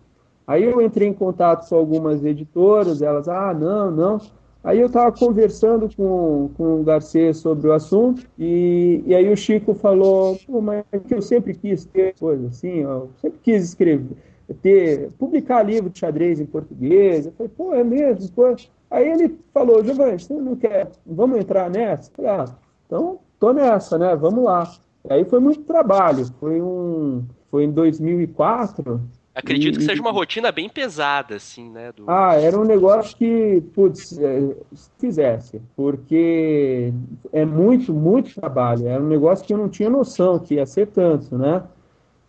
[0.47, 4.21] Aí eu entrei em contato com algumas editoras, elas, ah, não, não.
[4.63, 9.35] Aí eu estava conversando com, com o Garcês sobre o assunto, e, e aí o
[9.35, 13.63] Chico falou, Pô, mas é que eu sempre quis ter coisa assim, eu sempre quis
[13.63, 14.15] escrever,
[14.61, 17.25] ter, publicar livro de xadrez em português.
[17.25, 18.31] Eu falei, pô, é mesmo?
[18.33, 18.55] Pô.
[18.89, 22.11] Aí ele falou, Giovanni, você não quer, vamos entrar nessa?
[22.11, 22.45] Eu falei, ah,
[22.85, 24.15] então tô nessa, né?
[24.15, 24.71] Vamos lá.
[25.09, 29.01] Aí foi muito trabalho, foi um, foi em 2004.
[29.33, 31.93] Acredito e, que seja uma rotina bem pesada, assim, né?
[31.95, 32.03] Do...
[32.07, 34.55] Ah, era um negócio que, putz, é,
[34.99, 36.93] fizesse, porque
[37.31, 38.87] é muito, muito trabalho.
[38.87, 41.63] Era um negócio que eu não tinha noção que ia ser tanto, né?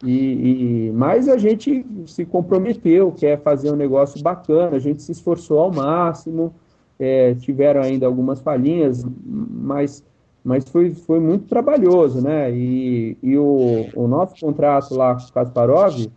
[0.05, 5.13] E, e, mas a gente se comprometeu, quer fazer um negócio bacana, a gente se
[5.13, 6.55] esforçou ao máximo,
[6.99, 10.05] é, tiveram ainda algumas falhinhas, mas,
[10.45, 12.53] mas foi, foi muito trabalhoso, né?
[12.53, 16.09] E, e o, o nosso contrato lá com o Kasparov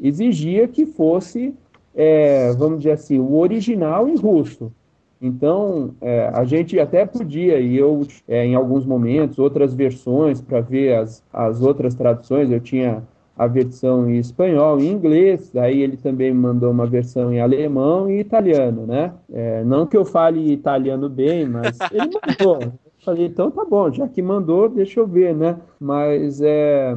[0.00, 1.54] exigia que fosse,
[1.94, 4.72] é, vamos dizer assim, o original em russo.
[5.20, 10.60] Então, é, a gente até podia, e eu, é, em alguns momentos, outras versões para
[10.60, 13.02] ver as, as outras traduções, eu tinha
[13.36, 18.08] a versão em espanhol e inglês, daí ele também me mandou uma versão em alemão
[18.08, 19.12] e italiano, né?
[19.32, 22.72] É, não que eu fale italiano bem, mas ele mandou.
[23.04, 25.58] Falei, então tá bom, já que mandou, deixa eu ver, né?
[25.80, 26.96] Mas é,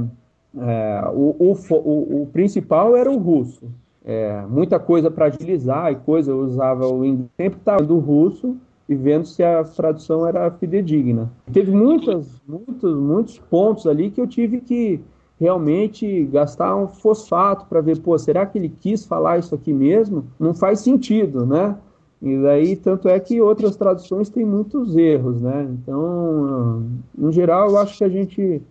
[0.59, 3.65] é o, o, o, principal era o russo.
[4.03, 8.55] É, muita coisa para agilizar e coisa, eu usava o inglês, sempre estava do russo
[8.87, 11.29] e vendo se a tradução era fidedigna.
[11.51, 15.01] Teve muitas, muitos, muitos pontos ali que eu tive que
[15.39, 20.25] realmente gastar um fosfato para ver, pô, será que ele quis falar isso aqui mesmo?
[20.39, 21.75] Não faz sentido, né?
[22.21, 25.67] E daí, tanto é que outras traduções têm muitos erros, né?
[25.69, 26.83] Então,
[27.15, 28.61] no geral, eu acho que a gente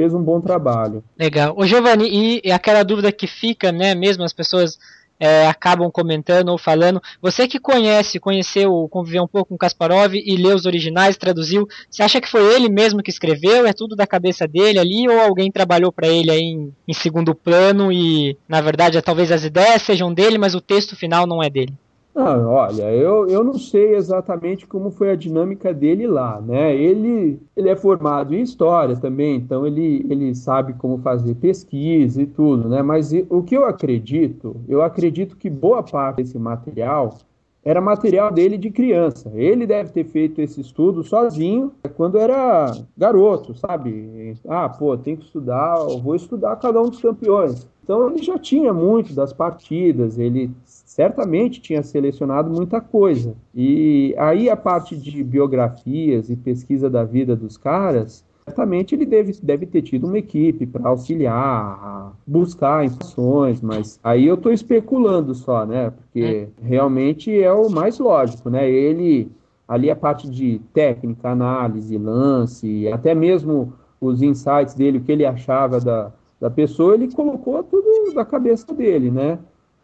[0.00, 1.04] fez um bom trabalho.
[1.18, 1.54] Legal.
[1.56, 4.78] O Giovanni, e aquela dúvida que fica, né, mesmo as pessoas
[5.18, 7.02] é, acabam comentando ou falando.
[7.20, 12.02] Você que conhece, conheceu, conviveu um pouco com Kasparov e leu os originais, traduziu, você
[12.02, 13.66] acha que foi ele mesmo que escreveu?
[13.66, 17.34] É tudo da cabeça dele ali ou alguém trabalhou para ele aí em, em segundo
[17.34, 21.50] plano e na verdade talvez as ideias sejam dele, mas o texto final não é
[21.50, 21.74] dele?
[22.12, 26.74] Olha, eu, eu não sei exatamente como foi a dinâmica dele lá, né?
[26.74, 32.26] Ele, ele é formado em história também, então ele, ele sabe como fazer pesquisa e
[32.26, 32.82] tudo, né?
[32.82, 37.16] Mas o que eu acredito, eu acredito que boa parte desse material
[37.64, 39.30] era material dele de criança.
[39.34, 44.34] Ele deve ter feito esse estudo sozinho quando era garoto, sabe?
[44.48, 47.68] Ah, pô, tem que estudar, vou estudar cada um dos campeões.
[47.84, 50.50] Então ele já tinha muito das partidas, ele
[50.90, 53.36] certamente tinha selecionado muita coisa.
[53.54, 59.32] E aí a parte de biografias e pesquisa da vida dos caras, certamente ele deve,
[59.40, 65.64] deve ter tido uma equipe para auxiliar, buscar informações, mas aí eu estou especulando só,
[65.64, 65.90] né?
[65.90, 66.66] Porque é.
[66.66, 68.68] realmente é o mais lógico, né?
[68.68, 69.30] Ele
[69.68, 75.24] ali a parte de técnica, análise, lance, até mesmo os insights dele, o que ele
[75.24, 79.38] achava da, da pessoa, ele colocou tudo da cabeça dele, né?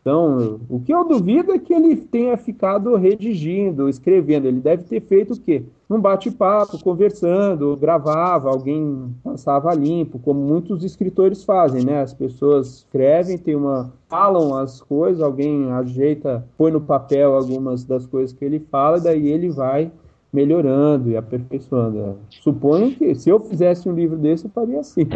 [0.06, 4.46] Então, o que eu duvido é que ele tenha ficado redigindo, escrevendo.
[4.46, 5.64] Ele deve ter feito o quê?
[5.90, 12.02] Um bate-papo, conversando, gravava, alguém passava limpo, como muitos escritores fazem, né?
[12.02, 18.06] As pessoas escrevem, tem uma, falam as coisas, alguém ajeita, põe no papel algumas das
[18.06, 19.90] coisas que ele fala, daí ele vai
[20.32, 22.18] melhorando e aperfeiçoando.
[22.30, 25.08] Suponho que se eu fizesse um livro desse, eu faria assim.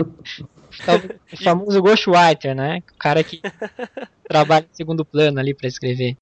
[1.32, 2.82] O famoso ghostwriter, né?
[2.94, 3.40] O cara que
[4.28, 6.16] trabalha em segundo plano ali para escrever.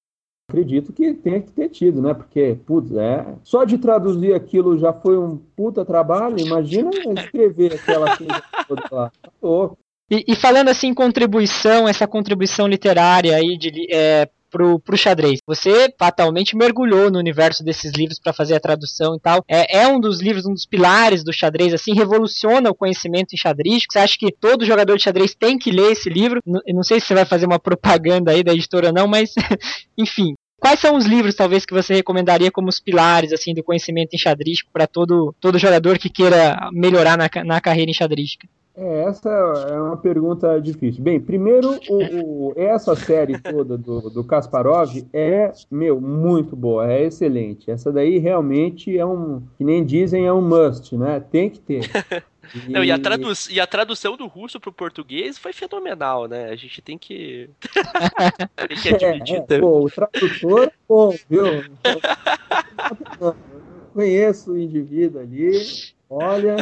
[0.50, 2.14] Acredito que tenha que ter tido, né?
[2.14, 3.26] Porque, putz, é.
[3.44, 6.38] Só de traduzir aquilo já foi um puta trabalho.
[6.38, 9.12] Imagina escrever aquela coisa toda lá.
[9.22, 9.78] Tá louco.
[10.10, 15.40] E, e, falando assim, contribuição, essa contribuição literária aí de, é, pro, pro xadrez.
[15.46, 19.44] Você fatalmente mergulhou no universo desses livros para fazer a tradução e tal.
[19.48, 23.36] É, é um dos livros, um dos pilares do xadrez, assim, revoluciona o conhecimento em
[23.36, 23.84] xadrez.
[23.88, 26.40] Você acha que todo jogador de xadrez tem que ler esse livro?
[26.46, 29.32] Eu não sei se você vai fazer uma propaganda aí da editora ou não, mas
[29.96, 30.34] enfim.
[30.60, 34.72] Quais são os livros, talvez, que você recomendaria como os pilares assim do conhecimento enxadrístico
[34.72, 38.48] para todo, todo jogador que queira melhorar na, na carreira enxadrística?
[38.80, 41.02] É, essa é uma pergunta difícil.
[41.02, 47.02] Bem, primeiro, o, o, essa série toda do, do Kasparov é, meu, muito boa, é
[47.02, 47.68] excelente.
[47.68, 51.18] Essa daí realmente é um, que nem dizem, é um must, né?
[51.18, 51.90] Tem que ter.
[52.54, 52.70] E...
[52.70, 56.48] Não, e, a tradu e a tradução do russo pro português foi fenomenal, né?
[56.48, 57.50] A gente tem que.
[58.68, 61.44] tem que admitir é, é, pô, o tradutor, bom, viu?
[63.92, 65.50] Conheço o indivíduo ali,
[66.08, 66.56] olha.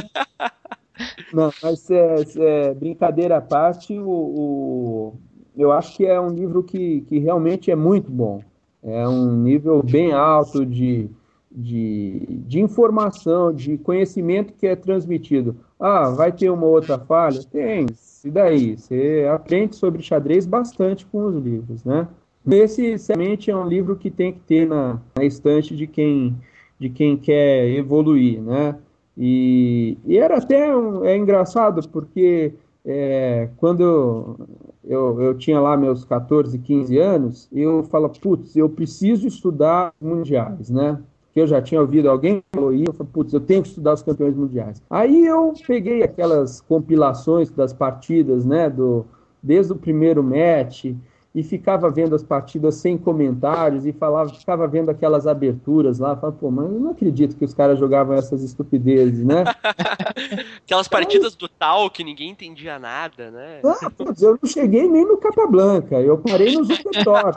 [1.33, 5.15] Não, mas é, é, brincadeira à parte, o, o,
[5.57, 8.41] eu acho que é um livro que, que realmente é muito bom.
[8.83, 11.09] É um nível bem alto de,
[11.51, 15.57] de, de informação, de conhecimento que é transmitido.
[15.81, 17.43] Ah, vai ter uma outra falha?
[17.43, 17.87] Tem.
[18.25, 18.77] E daí?
[18.77, 22.07] Você aprende sobre xadrez bastante com os livros, né?
[22.49, 26.37] Esse, certamente, é um livro que tem que ter na, na estante de quem,
[26.79, 28.77] de quem quer evoluir, né?
[29.17, 32.53] E, e era até um, é engraçado, porque
[32.85, 34.37] é, quando
[34.85, 40.71] eu, eu, tinha lá meus 14, 15 anos, eu falo, putz, eu preciso estudar mundiais,
[40.71, 41.01] né?
[41.37, 43.93] que eu já tinha ouvido alguém falou isso, eu falei, putz, eu tenho que estudar
[43.93, 44.83] os campeões mundiais.
[44.89, 49.05] Aí eu peguei aquelas compilações das partidas, né, do,
[49.43, 50.95] desde o primeiro match,
[51.37, 56.39] e ficava vendo as partidas sem comentários e falava, ficava vendo aquelas aberturas lá, falava,
[56.39, 59.45] pô, mas eu não acredito que os caras jogavam essas estupidezes, né?
[60.65, 63.61] aquelas partidas do tal que ninguém entendia nada, né?
[63.63, 67.37] Ah, putz, eu não cheguei nem no Capablanca, eu parei nos Zuckertort.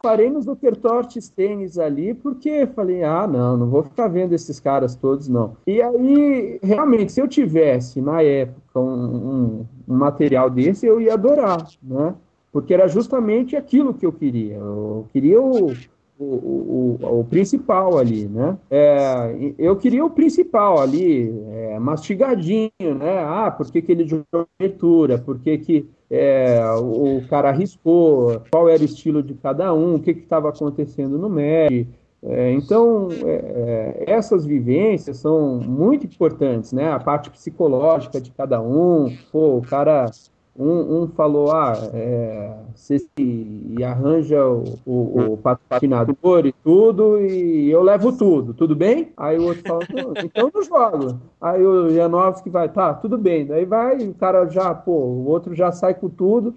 [0.00, 4.94] parei nos Zuckertort tênis ali porque falei, ah, não, não vou ficar vendo esses caras
[4.94, 5.56] todos, não.
[5.66, 11.14] E aí, realmente, se eu tivesse, na época, um, um, um material desse, eu ia
[11.14, 12.14] adorar, né?
[12.52, 14.56] Porque era justamente aquilo que eu queria.
[14.56, 15.72] Eu queria o,
[16.18, 18.58] o, o, o principal ali, né?
[18.70, 23.18] É, eu queria o principal ali, é, mastigadinho, né?
[23.24, 25.18] Ah, por que, que ele jogou abertura?
[25.18, 28.42] Por que, que é, o cara arriscou?
[28.50, 29.94] Qual era o estilo de cada um?
[29.94, 31.86] O que estava acontecendo no match?
[32.24, 36.92] É, então, é, é, essas vivências são muito importantes, né?
[36.92, 39.12] A parte psicológica de cada um.
[39.32, 40.06] Pô, o cara
[40.56, 47.70] um, um falou, ah, é, você se arranja o, o, o, patinador e tudo, e
[47.70, 49.12] eu levo tudo, tudo bem?
[49.16, 49.82] Aí o outro falou,
[50.22, 51.20] então não jogo.
[51.40, 53.46] Aí o Janovski vai, tá, tudo bem.
[53.46, 56.54] Daí vai, o cara já, pô, o outro já sai com tudo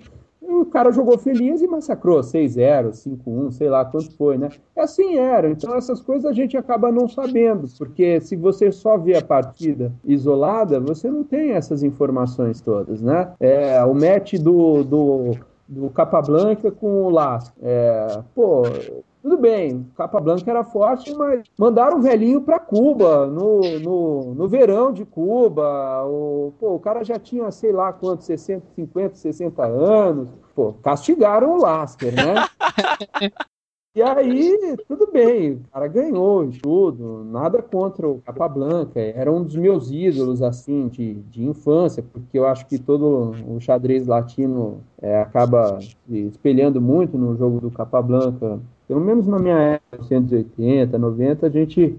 [0.48, 4.50] o cara jogou feliz e massacrou 6-0, 5-1, sei lá quanto foi, né?
[4.78, 5.50] Assim era.
[5.50, 9.92] Então essas coisas a gente acaba não sabendo, porque se você só vê a partida
[10.04, 13.32] isolada, você não tem essas informações todas, né?
[13.40, 15.32] É, o match do, do,
[15.68, 17.56] do Capablanca com o Lasco.
[17.62, 18.64] É, pô,
[19.26, 24.48] tudo bem, Capa Blanca era forte, mas mandaram o velhinho para Cuba, no, no, no
[24.48, 26.06] verão de Cuba.
[26.06, 30.30] O, pô, o cara já tinha, sei lá quantos, 60, 50, 60 anos.
[30.54, 32.36] Pô, castigaram o Lasker, né?
[33.98, 39.42] E aí, tudo bem, o cara ganhou e tudo, nada contra o Capablanca, era um
[39.42, 44.82] dos meus ídolos, assim, de, de infância, porque eu acho que todo o xadrez latino
[45.02, 45.96] é, acaba se
[46.28, 51.96] espelhando muito no jogo do Capablanca, pelo menos na minha época, 180, 90, a gente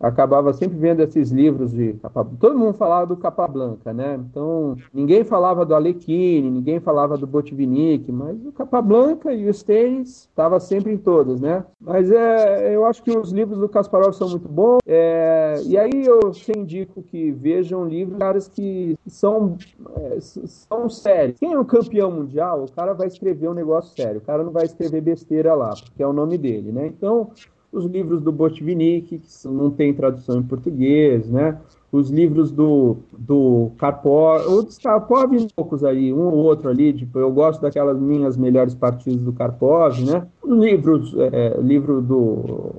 [0.00, 2.26] acabava sempre vendo esses livros de capa...
[2.38, 4.18] todo mundo falava do Capablanca, né?
[4.30, 10.28] Então ninguém falava do Alekhine, ninguém falava do Botvinnik, mas o Capablanca e os tênis
[10.28, 11.64] estava sempre em todos, né?
[11.80, 14.78] Mas é, eu acho que os livros do Kasparov são muito bons.
[14.86, 19.56] É, e aí eu sempre indico que vejam livros caras que são
[19.96, 21.38] é, são sérios.
[21.38, 24.18] Quem é um campeão mundial, o cara vai escrever um negócio sério.
[24.18, 26.86] O cara não vai escrever besteira lá, porque é o nome dele, né?
[26.86, 27.30] Então
[27.72, 31.58] os livros do Botvinnik, que não tem tradução em português, né?
[31.90, 37.30] Os livros do, do Karpov, outros Karpov poucos aí, um ou outro ali, tipo, eu
[37.32, 40.26] gosto daquelas minhas melhores partidas do Karpov, né?
[40.42, 42.74] Os livros, é, livro do,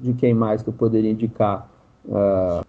[0.00, 1.70] de quem mais que eu poderia indicar?
[2.04, 2.64] Uh,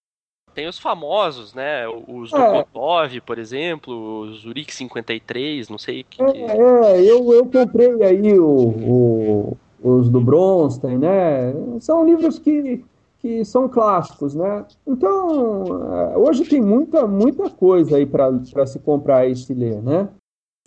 [0.55, 1.85] tem os famosos, né?
[2.07, 2.63] Os do é.
[2.63, 6.23] Kotov, por exemplo, os Zurich 53, não sei que.
[6.23, 11.53] É, é eu, eu comprei aí o, o, os do Bronstein, né?
[11.79, 12.83] São livros que,
[13.19, 14.65] que são clássicos, né?
[14.85, 15.63] Então,
[15.93, 20.09] é, hoje tem muita, muita coisa aí para se comprar e se ler, né?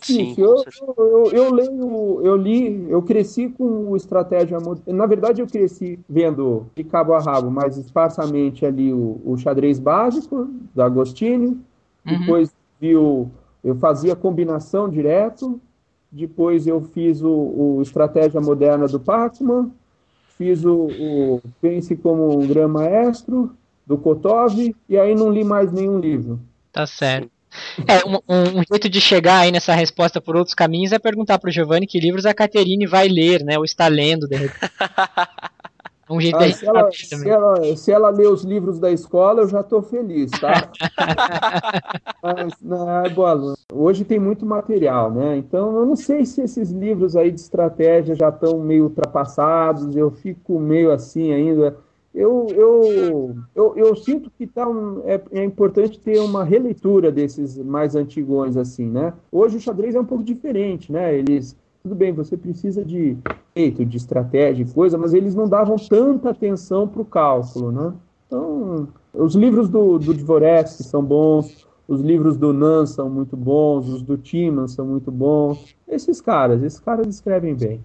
[0.01, 0.63] Sim, eu,
[0.97, 4.57] eu, eu, leio, eu li, eu cresci com o Estratégia
[4.87, 9.77] Na verdade, eu cresci vendo de cabo a rabo, mais esparsamente ali o, o xadrez
[9.77, 11.47] básico da Agostini.
[11.47, 12.19] Uhum.
[12.19, 13.27] Depois vi o,
[13.61, 15.59] eu fazia combinação direto,
[16.11, 19.71] depois eu fiz o, o Estratégia Moderna do Pacman,
[20.37, 23.55] fiz o, o Pense como um Grã Maestro,
[23.85, 26.39] do Kotov, e aí não li mais nenhum livro.
[26.71, 27.29] Tá certo.
[27.87, 28.19] É, um,
[28.59, 31.87] um, jeito de chegar aí nessa resposta por outros caminhos é perguntar para o Giovanni
[31.87, 33.57] que livros a Caterine vai ler, né?
[33.57, 34.59] Ou está lendo, de repente.
[36.09, 39.47] Um jeito ah, se, ela, se, ela, se ela ler os livros da escola, eu
[39.47, 40.71] já estou feliz, tá?
[42.23, 43.55] Mas, não, é boa.
[43.71, 45.37] Hoje tem muito material, né?
[45.37, 50.09] Então, eu não sei se esses livros aí de estratégia já estão meio ultrapassados, eu
[50.09, 51.77] fico meio assim ainda.
[52.11, 57.55] Eu, eu, eu, eu sinto que tá um, é, é importante ter uma releitura desses
[57.59, 59.13] mais antigões, assim, né?
[59.31, 61.15] Hoje o xadrez é um pouco diferente, né?
[61.15, 63.17] Eles tudo bem, você precisa de
[63.55, 67.93] jeito, de estratégia, de coisa, mas eles não davam tanta atenção para o cálculo, né?
[68.27, 70.13] Então, os livros do, do
[70.65, 75.75] são bons, os livros do Nan são muito bons, os do Timan são muito bons.
[75.87, 77.81] Esses caras, esses caras escrevem bem.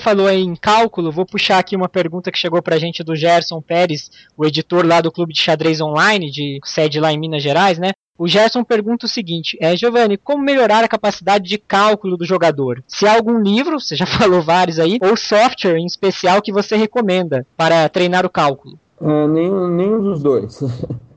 [0.00, 4.10] Falou em cálculo, vou puxar aqui uma pergunta que chegou pra gente do Gerson Pérez,
[4.36, 7.92] o editor lá do Clube de Xadrez Online, de sede lá em Minas Gerais, né?
[8.18, 12.82] O Gerson pergunta o seguinte: é, Giovanni, como melhorar a capacidade de cálculo do jogador?
[12.86, 16.76] Se há algum livro, você já falou vários aí, ou software em especial que você
[16.76, 18.78] recomenda para treinar o cálculo?
[19.00, 20.60] É, nenhum, nenhum dos dois.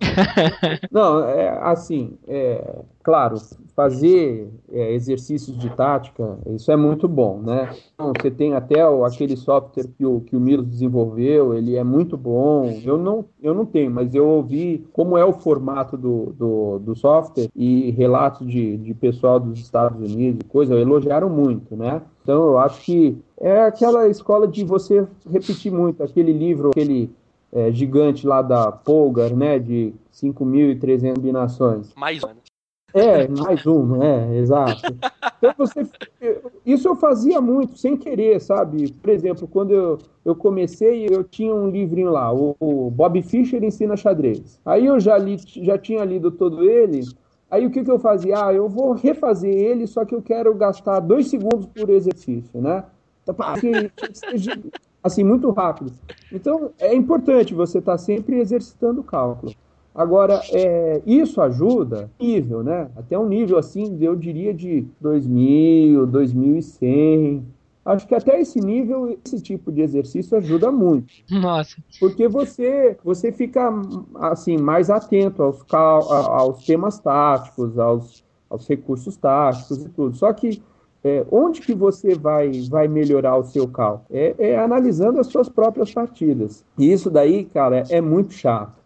[0.89, 3.35] Não, é, assim, é, claro,
[3.75, 7.69] fazer é, exercícios de tática, isso é muito bom, né?
[7.93, 11.83] Então, você tem até o, aquele software que o, que o Milos desenvolveu, ele é
[11.83, 12.79] muito bom.
[12.83, 16.95] Eu não, eu não tenho, mas eu ouvi como é o formato do, do, do
[16.95, 22.01] software e relatos de, de pessoal dos Estados Unidos, coisa, elogiaram muito, né?
[22.21, 27.11] Então, eu acho que é aquela escola de você repetir muito, aquele livro, aquele
[27.51, 31.93] é, gigante lá da Polgar, né, de 5.300 combinações.
[31.95, 32.42] Mais um.
[32.93, 34.95] É, mais um, é, exato.
[35.37, 35.85] Então você,
[36.65, 38.91] isso eu fazia muito, sem querer, sabe?
[38.93, 43.63] Por exemplo, quando eu, eu comecei, eu tinha um livrinho lá, o, o Bob Fischer
[43.63, 44.59] ensina xadrez.
[44.63, 47.01] Aí eu já, li, já tinha lido todo ele,
[47.49, 48.45] aí o que, que eu fazia?
[48.45, 52.83] Ah, eu vou refazer ele, só que eu quero gastar dois segundos por exercício, né?
[53.23, 53.35] Então,
[55.01, 55.91] assim, muito rápido.
[56.31, 59.53] Então, é importante você estar tá sempre exercitando o cálculo.
[59.95, 62.89] Agora, é, isso ajuda nível, né?
[62.95, 67.45] Até um nível assim, eu diria de 2000, 2100.
[67.85, 71.13] Acho que até esse nível, esse tipo de exercício ajuda muito.
[71.29, 71.75] Nossa.
[71.99, 73.69] Porque você, você fica
[74.15, 80.15] assim mais atento aos, aos temas táticos, aos, aos recursos táticos e tudo.
[80.15, 80.61] Só que
[81.03, 84.07] é, onde que você vai, vai melhorar o seu cálculo?
[84.09, 86.63] É, é, analisando as suas próprias partidas.
[86.77, 88.82] E isso daí, cara, é muito chato.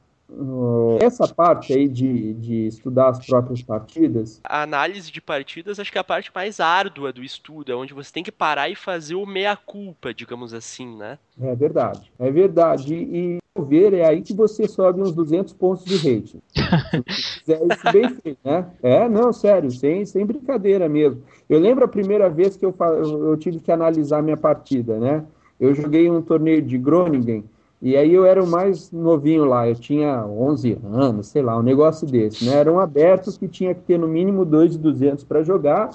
[1.00, 4.42] Essa parte aí de, de estudar as próprias partidas.
[4.44, 7.94] A análise de partidas acho que é a parte mais árdua do estudo, é onde
[7.94, 11.18] você tem que parar e fazer o meia-culpa, digamos assim, né?
[11.40, 12.94] É verdade, é verdade.
[12.94, 16.42] E, e ver, é aí que você sobe uns 200 pontos de rating.
[16.54, 18.70] Se fizer isso bem feito, né?
[18.84, 21.24] É, não, sério, sem, sem brincadeira mesmo.
[21.50, 25.24] Eu lembro a primeira vez que eu, eu tive que analisar minha partida, né?
[25.60, 27.44] Eu joguei um torneio de Groningen
[27.82, 31.62] e aí eu era o mais novinho lá, eu tinha 11 anos, sei lá, um
[31.62, 32.56] negócio desse, né?
[32.56, 35.92] Eram abertos que tinha que ter no mínimo 2,200 para jogar,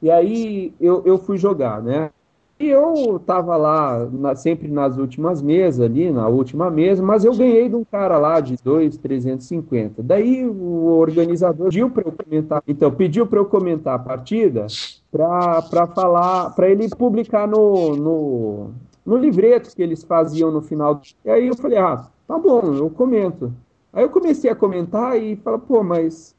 [0.00, 2.10] e aí eu, eu fui jogar, né?
[2.58, 7.36] E eu tava lá na, sempre nas últimas mesas ali, na última mesa, mas eu
[7.36, 10.02] ganhei de um cara lá de 2,350.
[10.02, 14.66] Daí o organizador pediu para eu comentar, então pediu para eu comentar a partida
[15.12, 18.70] para falar, para ele publicar no, no,
[19.06, 21.00] no livreto que eles faziam no final.
[21.24, 23.54] E aí eu falei, ah, tá bom, eu comento.
[23.92, 26.34] Aí eu comecei a comentar e falei, pô, mas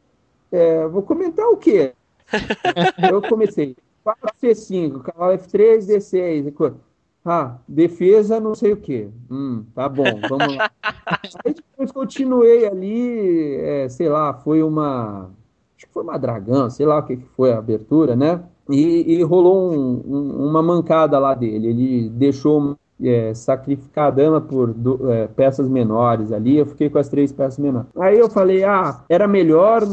[0.51, 1.93] é, vou comentar o quê?
[3.09, 6.75] eu comecei, 4C5, cavalo F3, D6.
[7.29, 9.09] Ah, defesa não sei o quê.
[9.29, 10.71] Hum, tá bom, vamos lá.
[11.43, 15.29] Aí depois continuei ali, é, sei lá, foi uma.
[15.75, 18.43] Acho que foi uma dragão, sei lá o que foi a abertura, né?
[18.69, 21.67] E, e rolou um, um, uma mancada lá dele.
[21.67, 26.57] Ele deixou é, sacrificar a dama por do, é, peças menores ali.
[26.57, 27.87] Eu fiquei com as três peças menores.
[27.97, 29.83] Aí eu falei, ah, era melhor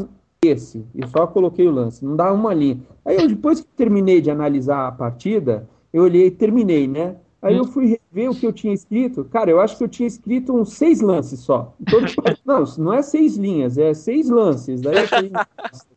[0.45, 0.85] esse.
[0.95, 2.05] E só coloquei o lance.
[2.05, 2.81] Não dá uma linha.
[3.05, 7.17] Aí eu, depois que terminei de analisar a partida, eu olhei e terminei, né?
[7.45, 9.23] Aí eu fui rever o que eu tinha escrito.
[9.25, 11.75] Cara, eu acho que eu tinha escrito uns seis lances só.
[12.43, 14.81] não, não é seis linhas, é seis lances.
[14.81, 15.31] Daí eu falei,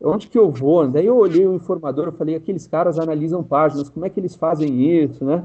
[0.02, 0.86] onde que eu vou?
[0.86, 4.36] Daí eu olhei o informador, eu falei, aqueles caras analisam páginas, como é que eles
[4.36, 5.42] fazem isso, né?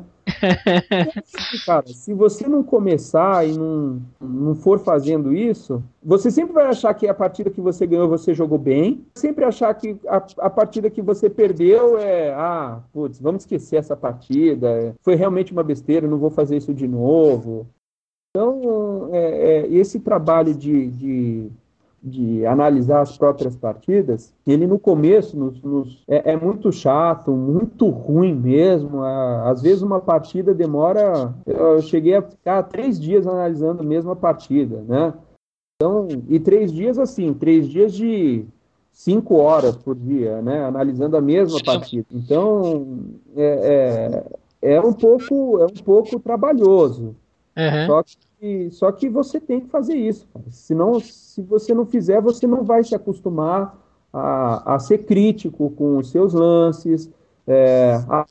[1.65, 6.93] Cara, se você não começar e não, não for fazendo isso, você sempre vai achar
[6.93, 10.89] que a partida que você ganhou você jogou bem, sempre achar que a, a partida
[10.89, 16.17] que você perdeu é, ah, putz, vamos esquecer essa partida, foi realmente uma besteira, não
[16.17, 17.67] vou fazer isso de novo.
[18.35, 21.51] Então, é, é, esse trabalho de, de
[22.03, 27.87] de analisar as próprias partidas, ele no começo nos, nos, é, é, muito chato, muito
[27.87, 29.01] ruim mesmo.
[29.01, 31.33] às vezes uma partida demora.
[31.45, 35.13] Eu cheguei a ficar três dias analisando a mesma partida, né?
[35.75, 38.45] Então, e três dias assim, três dias de
[38.91, 40.65] cinco horas por dia, né?
[40.65, 42.05] Analisando a mesma partida.
[42.11, 42.99] Então,
[43.35, 44.23] é,
[44.61, 47.15] é, é um pouco é um pouco trabalhoso.
[47.55, 47.87] Uhum.
[47.87, 48.17] Só que
[48.71, 50.27] só que você tem que fazer isso.
[50.49, 53.77] Senão, se você não fizer, você não vai se acostumar
[54.11, 57.09] a, a ser crítico com os seus lances,
[57.47, 58.25] é, a,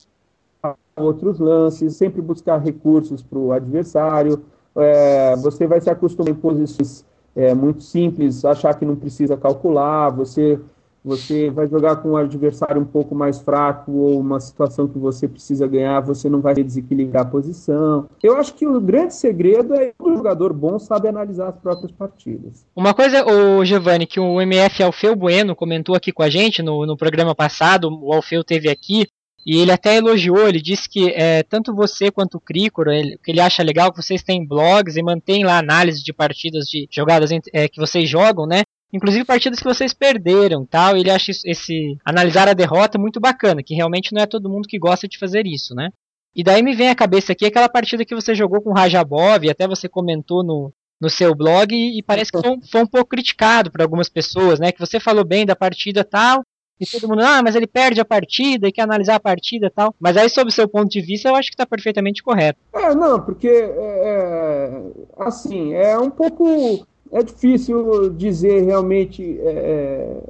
[0.63, 4.43] a, outros lances, sempre buscar recursos para o adversário.
[4.75, 7.05] É, você vai se acostumar em posições
[7.35, 10.59] é, muito simples, achar que não precisa calcular, você
[11.03, 15.27] você vai jogar com um adversário um pouco mais fraco ou uma situação que você
[15.27, 18.07] precisa ganhar, você não vai desequilibrar a posição.
[18.21, 21.91] Eu acho que o grande segredo é que o jogador bom sabe analisar as próprias
[21.91, 22.65] partidas.
[22.75, 26.85] Uma coisa, o Giovanni, que o MF Alfeu Bueno comentou aqui com a gente no,
[26.85, 29.07] no programa passado, o Alfeu teve aqui,
[29.45, 33.31] e ele até elogiou, ele disse que é, tanto você quanto o Cricor, ele, que
[33.31, 37.29] ele acha legal que vocês têm blogs e mantêm lá análise de partidas de jogadas
[37.51, 38.63] é, que vocês jogam, né?
[38.93, 40.95] Inclusive partidas que vocês perderam, tal.
[40.95, 44.77] Ele acha esse analisar a derrota muito bacana, que realmente não é todo mundo que
[44.77, 45.89] gosta de fazer isso, né?
[46.35, 49.49] E daí me vem à cabeça aqui aquela partida que você jogou com o Rajabov,
[49.49, 50.71] até você comentou no,
[51.01, 54.59] no seu blog, e, e parece que foi, foi, um pouco criticado por algumas pessoas,
[54.59, 54.71] né?
[54.71, 56.43] Que você falou bem da partida tal,
[56.79, 59.93] e todo mundo, ah, mas ele perde a partida e quer analisar a partida tal.
[59.99, 62.59] Mas aí, sob o seu ponto de vista, eu acho que está perfeitamente correto.
[62.73, 63.69] É, não, porque, é,
[64.09, 64.81] é
[65.19, 69.39] assim, é um pouco é difícil dizer realmente.
[69.39, 70.21] É, é,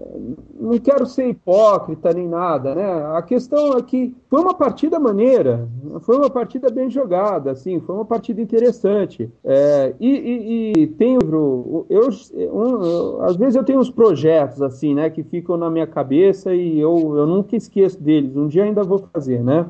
[0.59, 3.05] não quero ser hipócrita nem nada, né?
[3.15, 5.67] A questão é que foi uma partida maneira,
[6.01, 9.31] foi uma partida bem jogada, assim, foi uma partida interessante.
[9.43, 12.09] É, e, e, e tem eu, eu,
[12.53, 16.79] um, às vezes eu tenho uns projetos assim, né, que ficam na minha cabeça e
[16.79, 18.36] eu, eu nunca esqueço deles.
[18.36, 19.65] Um dia ainda vou fazer, né?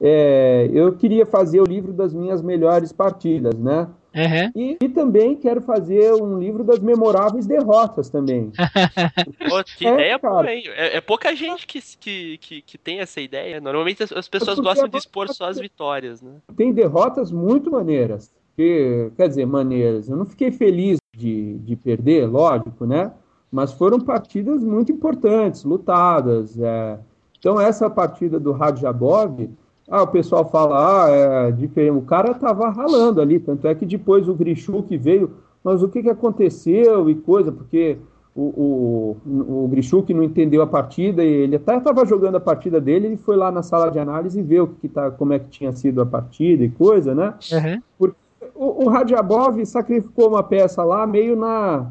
[0.00, 3.88] É, eu queria fazer o livro das minhas melhores partidas, né?
[4.16, 4.50] Uhum.
[4.56, 8.50] E, e, também quero fazer um livro das memoráveis derrotas também.
[9.46, 10.64] Pô, que é, ideia boa, hein?
[10.68, 13.60] É, é, pouca gente que, que, que, que, tem essa ideia.
[13.60, 16.32] Normalmente as, as pessoas gostam de expor só as vitórias, né?
[16.56, 18.34] Tem derrotas muito maneiras.
[18.56, 20.08] Que, quer dizer, maneiras.
[20.08, 23.12] Eu não fiquei feliz de, de perder, lógico, né?
[23.52, 26.58] Mas foram partidas muito importantes, lutadas.
[26.58, 26.98] É.
[27.38, 29.46] Então, essa partida do Radjabov
[29.88, 31.96] ah, o pessoal fala, ah, é diferente.
[31.96, 35.30] O cara estava ralando ali, tanto é que depois o Grishuk veio,
[35.62, 37.96] mas o que, que aconteceu e coisa, porque
[38.34, 43.06] o, o, o não entendeu a partida e ele até estava jogando a partida dele,
[43.06, 45.72] ele foi lá na sala de análise e viu que tá, como é que tinha
[45.72, 47.34] sido a partida e coisa, né?
[47.52, 47.82] Uhum.
[47.98, 48.16] Porque
[48.54, 51.86] o, o Radjabov sacrificou uma peça lá meio na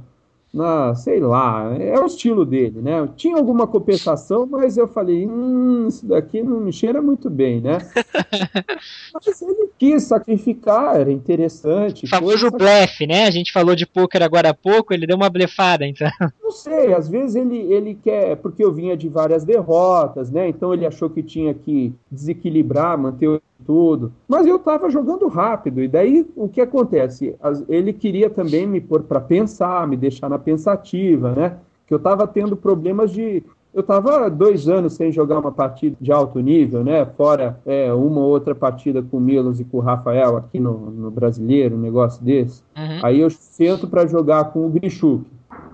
[0.55, 3.07] na, sei lá, é o estilo dele, né?
[3.17, 7.79] Tinha alguma compensação, mas eu falei, hum, isso daqui não me cheira muito bem, né?
[9.13, 12.07] mas ele quis sacrificar, era interessante.
[12.07, 12.57] Famoso coisa...
[12.57, 13.25] blefe, né?
[13.25, 16.09] A gente falou de pôquer agora há pouco, ele deu uma blefada, então.
[16.41, 20.47] Não sei, às vezes ele, ele quer, porque eu vinha de várias derrotas, né?
[20.47, 24.13] Então ele achou que tinha que desequilibrar, manter o tudo.
[24.27, 27.35] Mas eu estava jogando rápido, e daí o que acontece?
[27.67, 31.57] Ele queria também me pôr para pensar, me deixar na pensativa, né?
[31.87, 33.43] Que eu estava tendo problemas de.
[33.73, 37.05] Eu estava dois anos sem jogar uma partida de alto nível, né?
[37.05, 40.89] Fora é, uma ou outra partida com o Milos e com o Rafael aqui no,
[40.91, 42.63] no brasileiro, um negócio desse.
[42.77, 42.99] Uhum.
[43.03, 45.25] Aí eu sento para jogar com o Grichuk.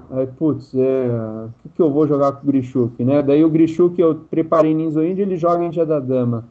[0.09, 3.21] Aí, putz, é, o que, que eu vou jogar com o Grichuk, né?
[3.21, 6.43] Daí o Grichuk eu preparei Ninzo Índia, ele joga em Dia da Dama.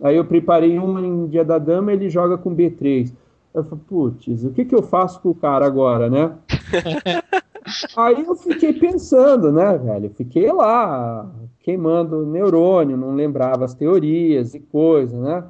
[0.00, 3.12] Aí eu preparei uma em Dia da Dama, ele joga com B3.
[3.54, 6.36] Eu falei, putz, o que, que eu faço com o cara agora, né?
[7.96, 10.10] Aí eu fiquei pensando, né, velho?
[10.10, 11.28] Fiquei lá,
[11.60, 15.42] queimando neurônio, não lembrava as teorias e coisas, né?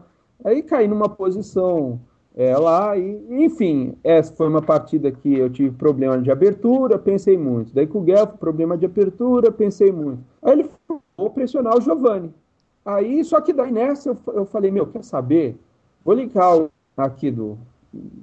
[0.45, 2.01] Aí caí numa posição
[2.35, 7.37] é, lá, e, enfim, essa foi uma partida que eu tive problema de abertura, pensei
[7.37, 7.75] muito.
[7.75, 10.23] Daí com o Guelph, problema de abertura, pensei muito.
[10.43, 12.33] Aí ele falou, vou pressionar o Giovanni.
[12.87, 15.59] Aí, só que daí nessa eu, eu falei, meu, quer saber?
[16.05, 17.59] Vou ligar o, aqui do,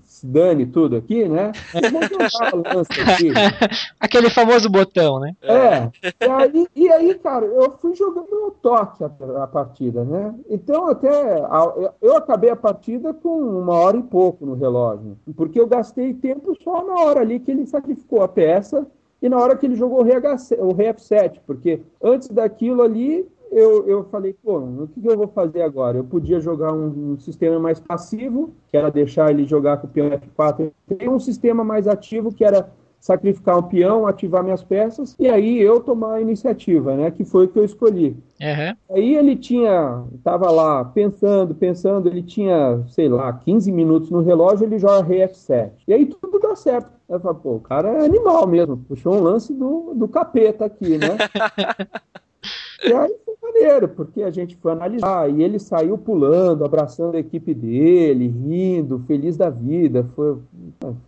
[0.03, 1.51] se dane tudo aqui, né?
[3.13, 3.31] Aqui.
[3.99, 5.35] Aquele famoso botão, né?
[5.41, 5.89] É.
[6.25, 10.33] E aí, e aí, cara, eu fui jogando no toque a, a partida, né?
[10.49, 11.09] Então, até.
[11.09, 15.17] A, eu acabei a partida com uma hora e pouco no relógio.
[15.35, 18.87] Porque eu gastei tempo só na hora ali que ele sacrificou a peça
[19.21, 23.25] e na hora que ele jogou o, RH, o RF7, porque antes daquilo ali
[23.55, 25.97] eu, eu falei, pô, o que, que, eu vou fazer agora?
[25.97, 29.89] Eu podia jogar um, um, sistema mais passivo, que era deixar ele jogar com o
[29.89, 35.13] peão F4, e um sistema mais ativo, que era sacrificar um peão, ativar minhas peças,
[35.19, 37.11] e aí eu tomar a iniciativa, né?
[37.11, 38.15] Que foi o que eu escolhi.
[38.41, 38.95] Uhum.
[38.95, 44.65] Aí ele tinha, estava lá pensando, pensando, ele tinha, sei lá, 15 minutos no relógio,
[44.65, 45.71] ele joga rei F7.
[45.85, 46.89] E aí tudo dá certo.
[47.09, 50.97] Eu falei, pô, o cara é animal mesmo, puxou um lance do, do capeta aqui,
[50.97, 51.17] né?
[52.83, 53.15] e aí
[53.53, 59.03] maneiro, porque a gente foi analisar e ele saiu pulando, abraçando a equipe dele, rindo,
[59.07, 60.05] feliz da vida.
[60.15, 60.37] Foi...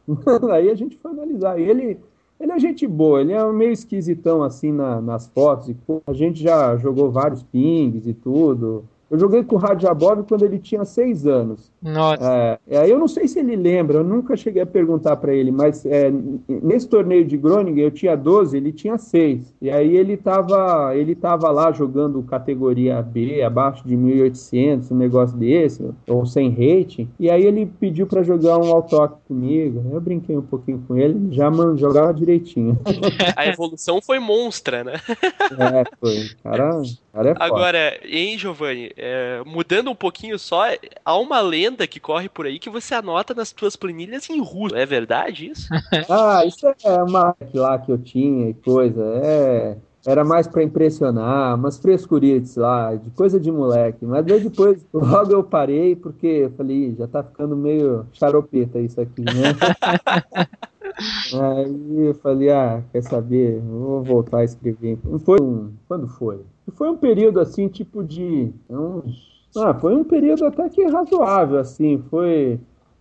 [0.51, 1.59] Aí a gente foi analisar.
[1.59, 1.97] Ele,
[2.39, 5.73] ele é gente boa, ele é meio esquisitão assim na, nas fotos.
[6.05, 8.85] A gente já jogou vários pings e tudo.
[9.09, 11.71] Eu joguei com o Radjabov quando ele tinha seis anos.
[11.81, 12.59] Nossa.
[12.67, 15.51] É, é, eu não sei se ele lembra, eu nunca cheguei a perguntar para ele,
[15.51, 16.11] mas é,
[16.47, 19.53] nesse torneio de Groningen eu tinha 12, ele tinha 6.
[19.61, 25.37] E aí ele estava ele tava lá jogando categoria B, abaixo de 1800, um negócio
[25.37, 27.07] desse, ou sem rating.
[27.19, 29.85] E aí ele pediu para jogar um autógrafo comigo.
[29.91, 32.79] Eu brinquei um pouquinho com ele, já man, jogava direitinho.
[33.35, 34.93] A evolução foi monstra, né?
[35.57, 36.29] É, foi.
[36.43, 36.81] Cara,
[37.13, 40.63] cara é Agora, hein, Giovanni, é, mudando um pouquinho só,
[41.03, 44.75] há uma lenda que corre por aí que você anota nas suas planilhas em russo.
[44.75, 45.67] É verdade isso?
[46.09, 49.03] ah, isso é uma lá que eu tinha e coisa.
[49.23, 54.05] É, era mais para impressionar, umas frescurites lá, de coisa de moleque.
[54.05, 59.21] Mas depois, logo eu parei, porque eu falei, já tá ficando meio charopeta isso aqui,
[59.21, 59.55] né?
[61.33, 63.59] Aí eu falei, ah, quer saber?
[63.59, 64.97] Vou voltar a escrever.
[65.25, 66.39] Foi um, quando foi?
[66.73, 72.03] Foi um período assim, tipo de uns ah, foi um período até que razoável, assim,
[72.09, 72.59] foi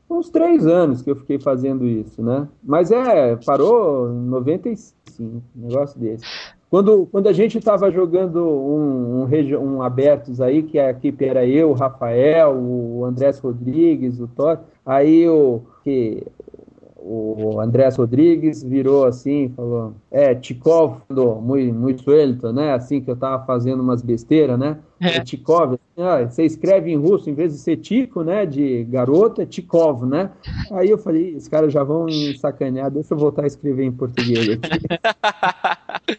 [0.08, 2.46] uns três anos que eu fiquei fazendo isso, né?
[2.62, 6.24] Mas é, parou em 95, um negócio desse.
[6.70, 11.46] Quando, quando a gente estava jogando um, um, um abertos aí, que a equipe era
[11.46, 16.24] eu, o Rafael, o Andrés Rodrigues, o Thor, aí o, que,
[17.06, 21.02] o Andrés Rodrigues virou assim, falou, é, Tikov,
[21.42, 22.72] muito, muito suelto, né?
[22.72, 24.78] Assim que eu tava fazendo umas besteiras, né?
[24.98, 25.20] É.
[25.20, 29.46] Tikov, ah, você escreve em russo, em vez de ser Tico, né, de garoto, é
[29.46, 30.30] Tikov, né?
[30.72, 33.92] Aí eu falei, os caras já vão me sacanear, deixa eu voltar a escrever em
[33.92, 34.60] português aqui.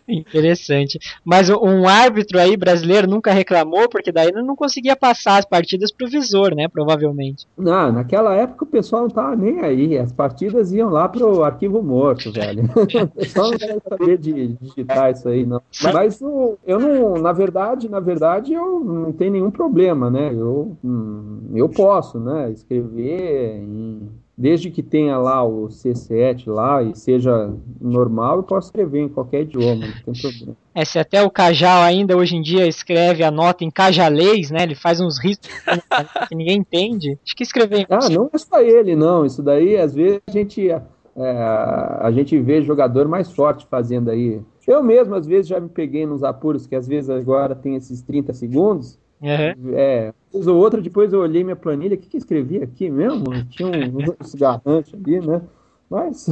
[0.07, 0.99] Interessante.
[1.23, 6.09] Mas um árbitro aí brasileiro nunca reclamou, porque daí não conseguia passar as partidas pro
[6.09, 7.45] visor, né, provavelmente.
[7.57, 11.81] Não, naquela época o pessoal não tava nem aí, as partidas iam lá pro arquivo
[11.81, 12.63] morto, velho.
[12.75, 15.61] o pessoal não queria saber de digitar isso aí, não.
[15.93, 20.31] Mas eu não, na verdade, na verdade, eu não tem nenhum problema, né?
[20.33, 22.51] Eu, hum, eu posso, né?
[22.51, 29.01] Escrever em, desde que tenha lá o C7 lá e seja normal, eu posso escrever
[29.01, 30.57] em qualquer idioma, não tem problema.
[30.73, 34.63] É, se até o Cajal ainda hoje em dia escreve a nota em cajalês, né?
[34.63, 35.49] Ele faz uns riscos
[36.27, 37.17] que ninguém entende.
[37.25, 37.85] Acho que escrever.
[37.89, 39.25] Ah, não é só ele, não.
[39.25, 40.81] Isso daí, às vezes, a gente, é,
[41.15, 46.05] a gente vê jogador mais forte fazendo aí eu mesmo, às vezes, já me peguei
[46.05, 48.97] nos apuros, que às vezes agora tem esses 30 segundos.
[49.25, 49.73] Uhum.
[49.73, 53.25] É, ou outra, depois eu olhei minha planilha, o que, que escrevi aqui mesmo?
[53.49, 55.41] Tinha um, um cigarrante ali, né?
[55.89, 56.27] Mas.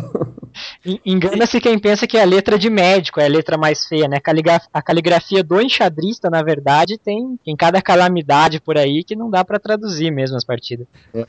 [1.05, 4.17] Engana-se quem pensa que é a letra de médico é a letra mais feia, né?
[4.71, 9.43] A caligrafia do enxadrista, na verdade, tem, tem cada calamidade por aí que não dá
[9.43, 10.85] para traduzir mesmo as partidas.
[11.13, 11.25] É.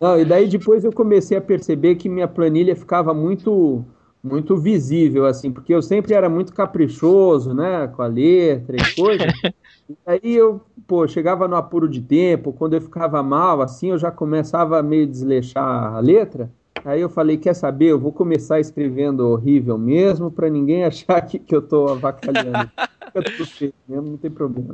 [0.00, 3.84] Não, e daí depois eu comecei a perceber que minha planilha ficava muito
[4.22, 9.24] muito visível, assim, porque eu sempre era muito caprichoso, né, com a letra e coisa.
[9.88, 13.98] e aí eu, pô, chegava no apuro de tempo, quando eu ficava mal, assim, eu
[13.98, 16.50] já começava a meio desleixar a letra.
[16.84, 21.38] Aí eu falei, quer saber, eu vou começar escrevendo horrível mesmo, para ninguém achar que,
[21.38, 22.70] que eu tô avacalhando.
[23.06, 24.72] Fica tudo feio mesmo, não tem problema.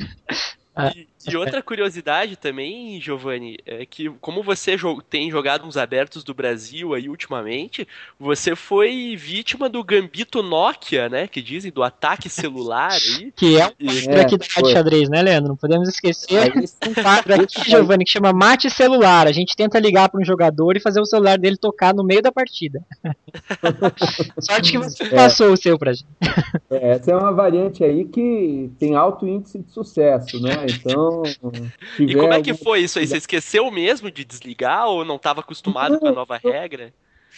[0.75, 0.93] Ah.
[0.95, 4.77] E, e, outra curiosidade também, Giovanni, é que como você
[5.09, 7.87] tem jogado uns abertos do Brasil aí ultimamente,
[8.19, 11.27] você foi vítima do gambito Nokia, né?
[11.27, 13.33] Que dizem do ataque celular aí.
[13.35, 14.21] Que é um e...
[14.21, 15.49] aqui da Rádio Xadrez, né, Leandro?
[15.49, 16.53] Não podemos esquecer
[16.87, 19.27] um quadro aqui, Giovanni, que chama Mate Celular.
[19.27, 22.23] A gente tenta ligar para um jogador e fazer o celular dele tocar no meio
[22.23, 22.83] da partida.
[24.39, 25.11] Sorte que você é.
[25.11, 26.07] passou o seu pra gente.
[26.71, 30.67] É, essa é uma variante aí que tem alto índice de sucesso, né?
[30.69, 31.53] Então, Então.
[31.99, 33.07] E como é que foi isso aí?
[33.07, 36.93] Você esqueceu mesmo de desligar ou não estava acostumado com a nova regra?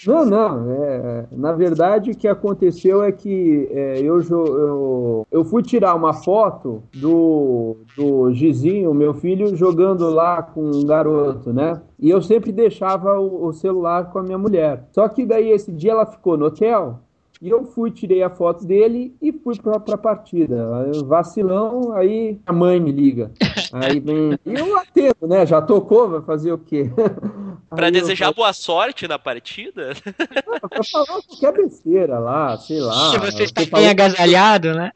[0.06, 0.72] Não, não.
[0.72, 6.14] É, na verdade, o que aconteceu é que é, eu, eu, eu fui tirar uma
[6.14, 11.80] foto do, do Gizinho, meu filho, jogando lá com um garoto, né?
[11.98, 14.84] E eu sempre deixava o, o celular com a minha mulher.
[14.92, 17.00] Só que daí esse dia ela ficou no hotel
[17.40, 20.90] e eu fui, tirei a foto dele e fui pra, pra partida.
[21.06, 23.30] Vacilão, aí a mãe me liga.
[23.72, 24.38] Aí vem.
[24.44, 25.46] E eu atendo, né?
[25.46, 26.90] Já tocou, vai fazer o quê?
[27.70, 28.34] Pra aí desejar eu...
[28.34, 29.92] boa sorte na partida?
[30.44, 33.12] Não, pra falar qualquer besteira lá, sei lá.
[33.12, 34.90] Que você está bem agasalhado, né?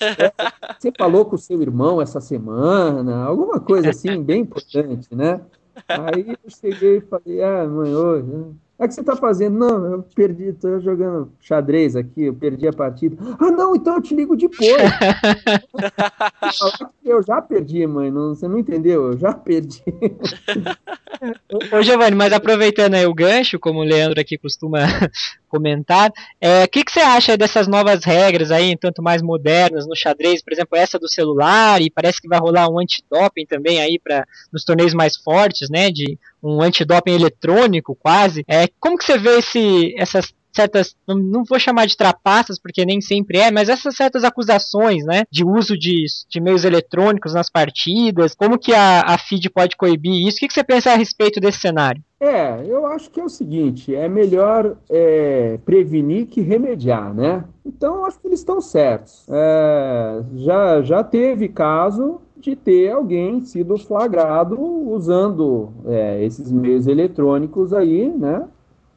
[0.00, 0.32] É,
[0.76, 5.40] você falou com o seu irmão essa semana, alguma coisa assim, bem importante, né?
[5.88, 8.56] Aí eu cheguei e falei, ah, mãe, hoje.
[8.78, 9.58] É que você tá fazendo?
[9.58, 13.16] Não, eu perdi, tô jogando xadrez aqui, eu perdi a partida.
[13.40, 14.60] Ah, não, então eu te ligo depois.
[17.02, 19.82] eu já perdi, mãe, não, você não entendeu, eu já perdi.
[21.72, 24.80] Ô, Giovanni, mas aproveitando aí o gancho, como o Leandro aqui costuma
[25.48, 29.96] comentar, o é, que, que você acha dessas novas regras aí, tanto mais modernas no
[29.96, 33.98] xadrez, por exemplo, essa do celular, e parece que vai rolar um antidoping também aí
[33.98, 38.44] para nos torneios mais fortes, né, de um antidoping eletrônico quase.
[38.48, 43.00] É, como que você vê esse, essas certas, não vou chamar de trapaças, porque nem
[43.00, 48.34] sempre é, mas essas certas acusações, né, de uso de, de meios eletrônicos nas partidas,
[48.34, 50.38] como que a, a FIDE pode coibir isso?
[50.38, 52.02] O que, que você pensa a respeito desse cenário?
[52.18, 57.44] É, eu acho que é o seguinte, é melhor é, prevenir que remediar, né?
[57.64, 59.26] Então, acho que eles estão certos.
[59.28, 67.72] É, já, já teve caso de ter alguém sido flagrado usando é, esses meios eletrônicos
[67.72, 68.46] aí, né?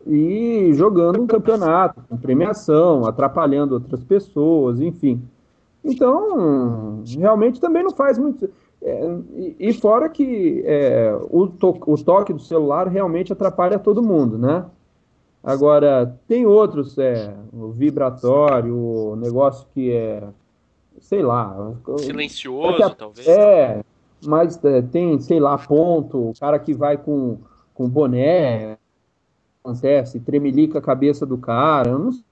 [0.05, 5.23] E jogando um campeonato com premiação, atrapalhando outras pessoas, enfim.
[5.83, 8.47] Então, realmente também não faz muito.
[8.83, 9.17] É,
[9.59, 14.63] e, fora que é, o, to o toque do celular realmente atrapalha todo mundo, né?
[15.43, 20.23] Agora, tem outros, é, o vibratório, o negócio que é
[21.09, 21.73] sei lá.
[21.97, 23.27] Silencioso, a, talvez.
[23.27, 23.83] É,
[24.23, 27.39] mas é, tem, sei lá, ponto, o cara que vai com,
[27.73, 28.77] com boné,
[29.63, 32.23] acontece, tremelica a cabeça do cara, eu não sei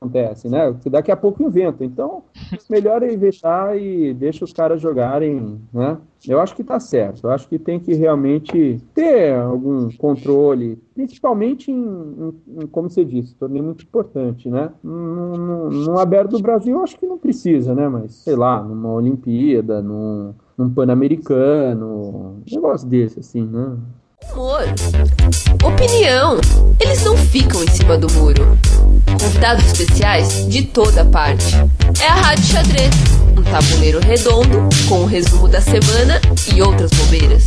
[0.00, 0.74] acontece, né?
[0.82, 1.84] Que daqui a pouco inventa.
[1.84, 2.24] Então,
[2.68, 5.98] melhor é evitar e deixa os caras jogarem, né?
[6.26, 7.26] Eu acho que está certo.
[7.26, 13.04] Eu acho que tem que realmente ter algum controle, principalmente em, em, em como você
[13.04, 14.70] disse, torneio muito importante, né?
[14.82, 17.88] No, aberto do Brasil, eu acho que não precisa, né?
[17.88, 23.76] Mas, sei lá, numa Olimpíada, num, num Pan-Americano, um negócio desse, assim, né?
[24.32, 24.64] Humor,
[25.62, 26.40] opinião,
[26.80, 28.58] eles não ficam em cima do muro.
[29.20, 31.54] Convidados especiais de toda parte.
[32.00, 32.94] É a Rádio Xadrez,
[33.36, 36.20] um tabuleiro redondo com o resumo da semana
[36.54, 37.44] e outras bobeiras.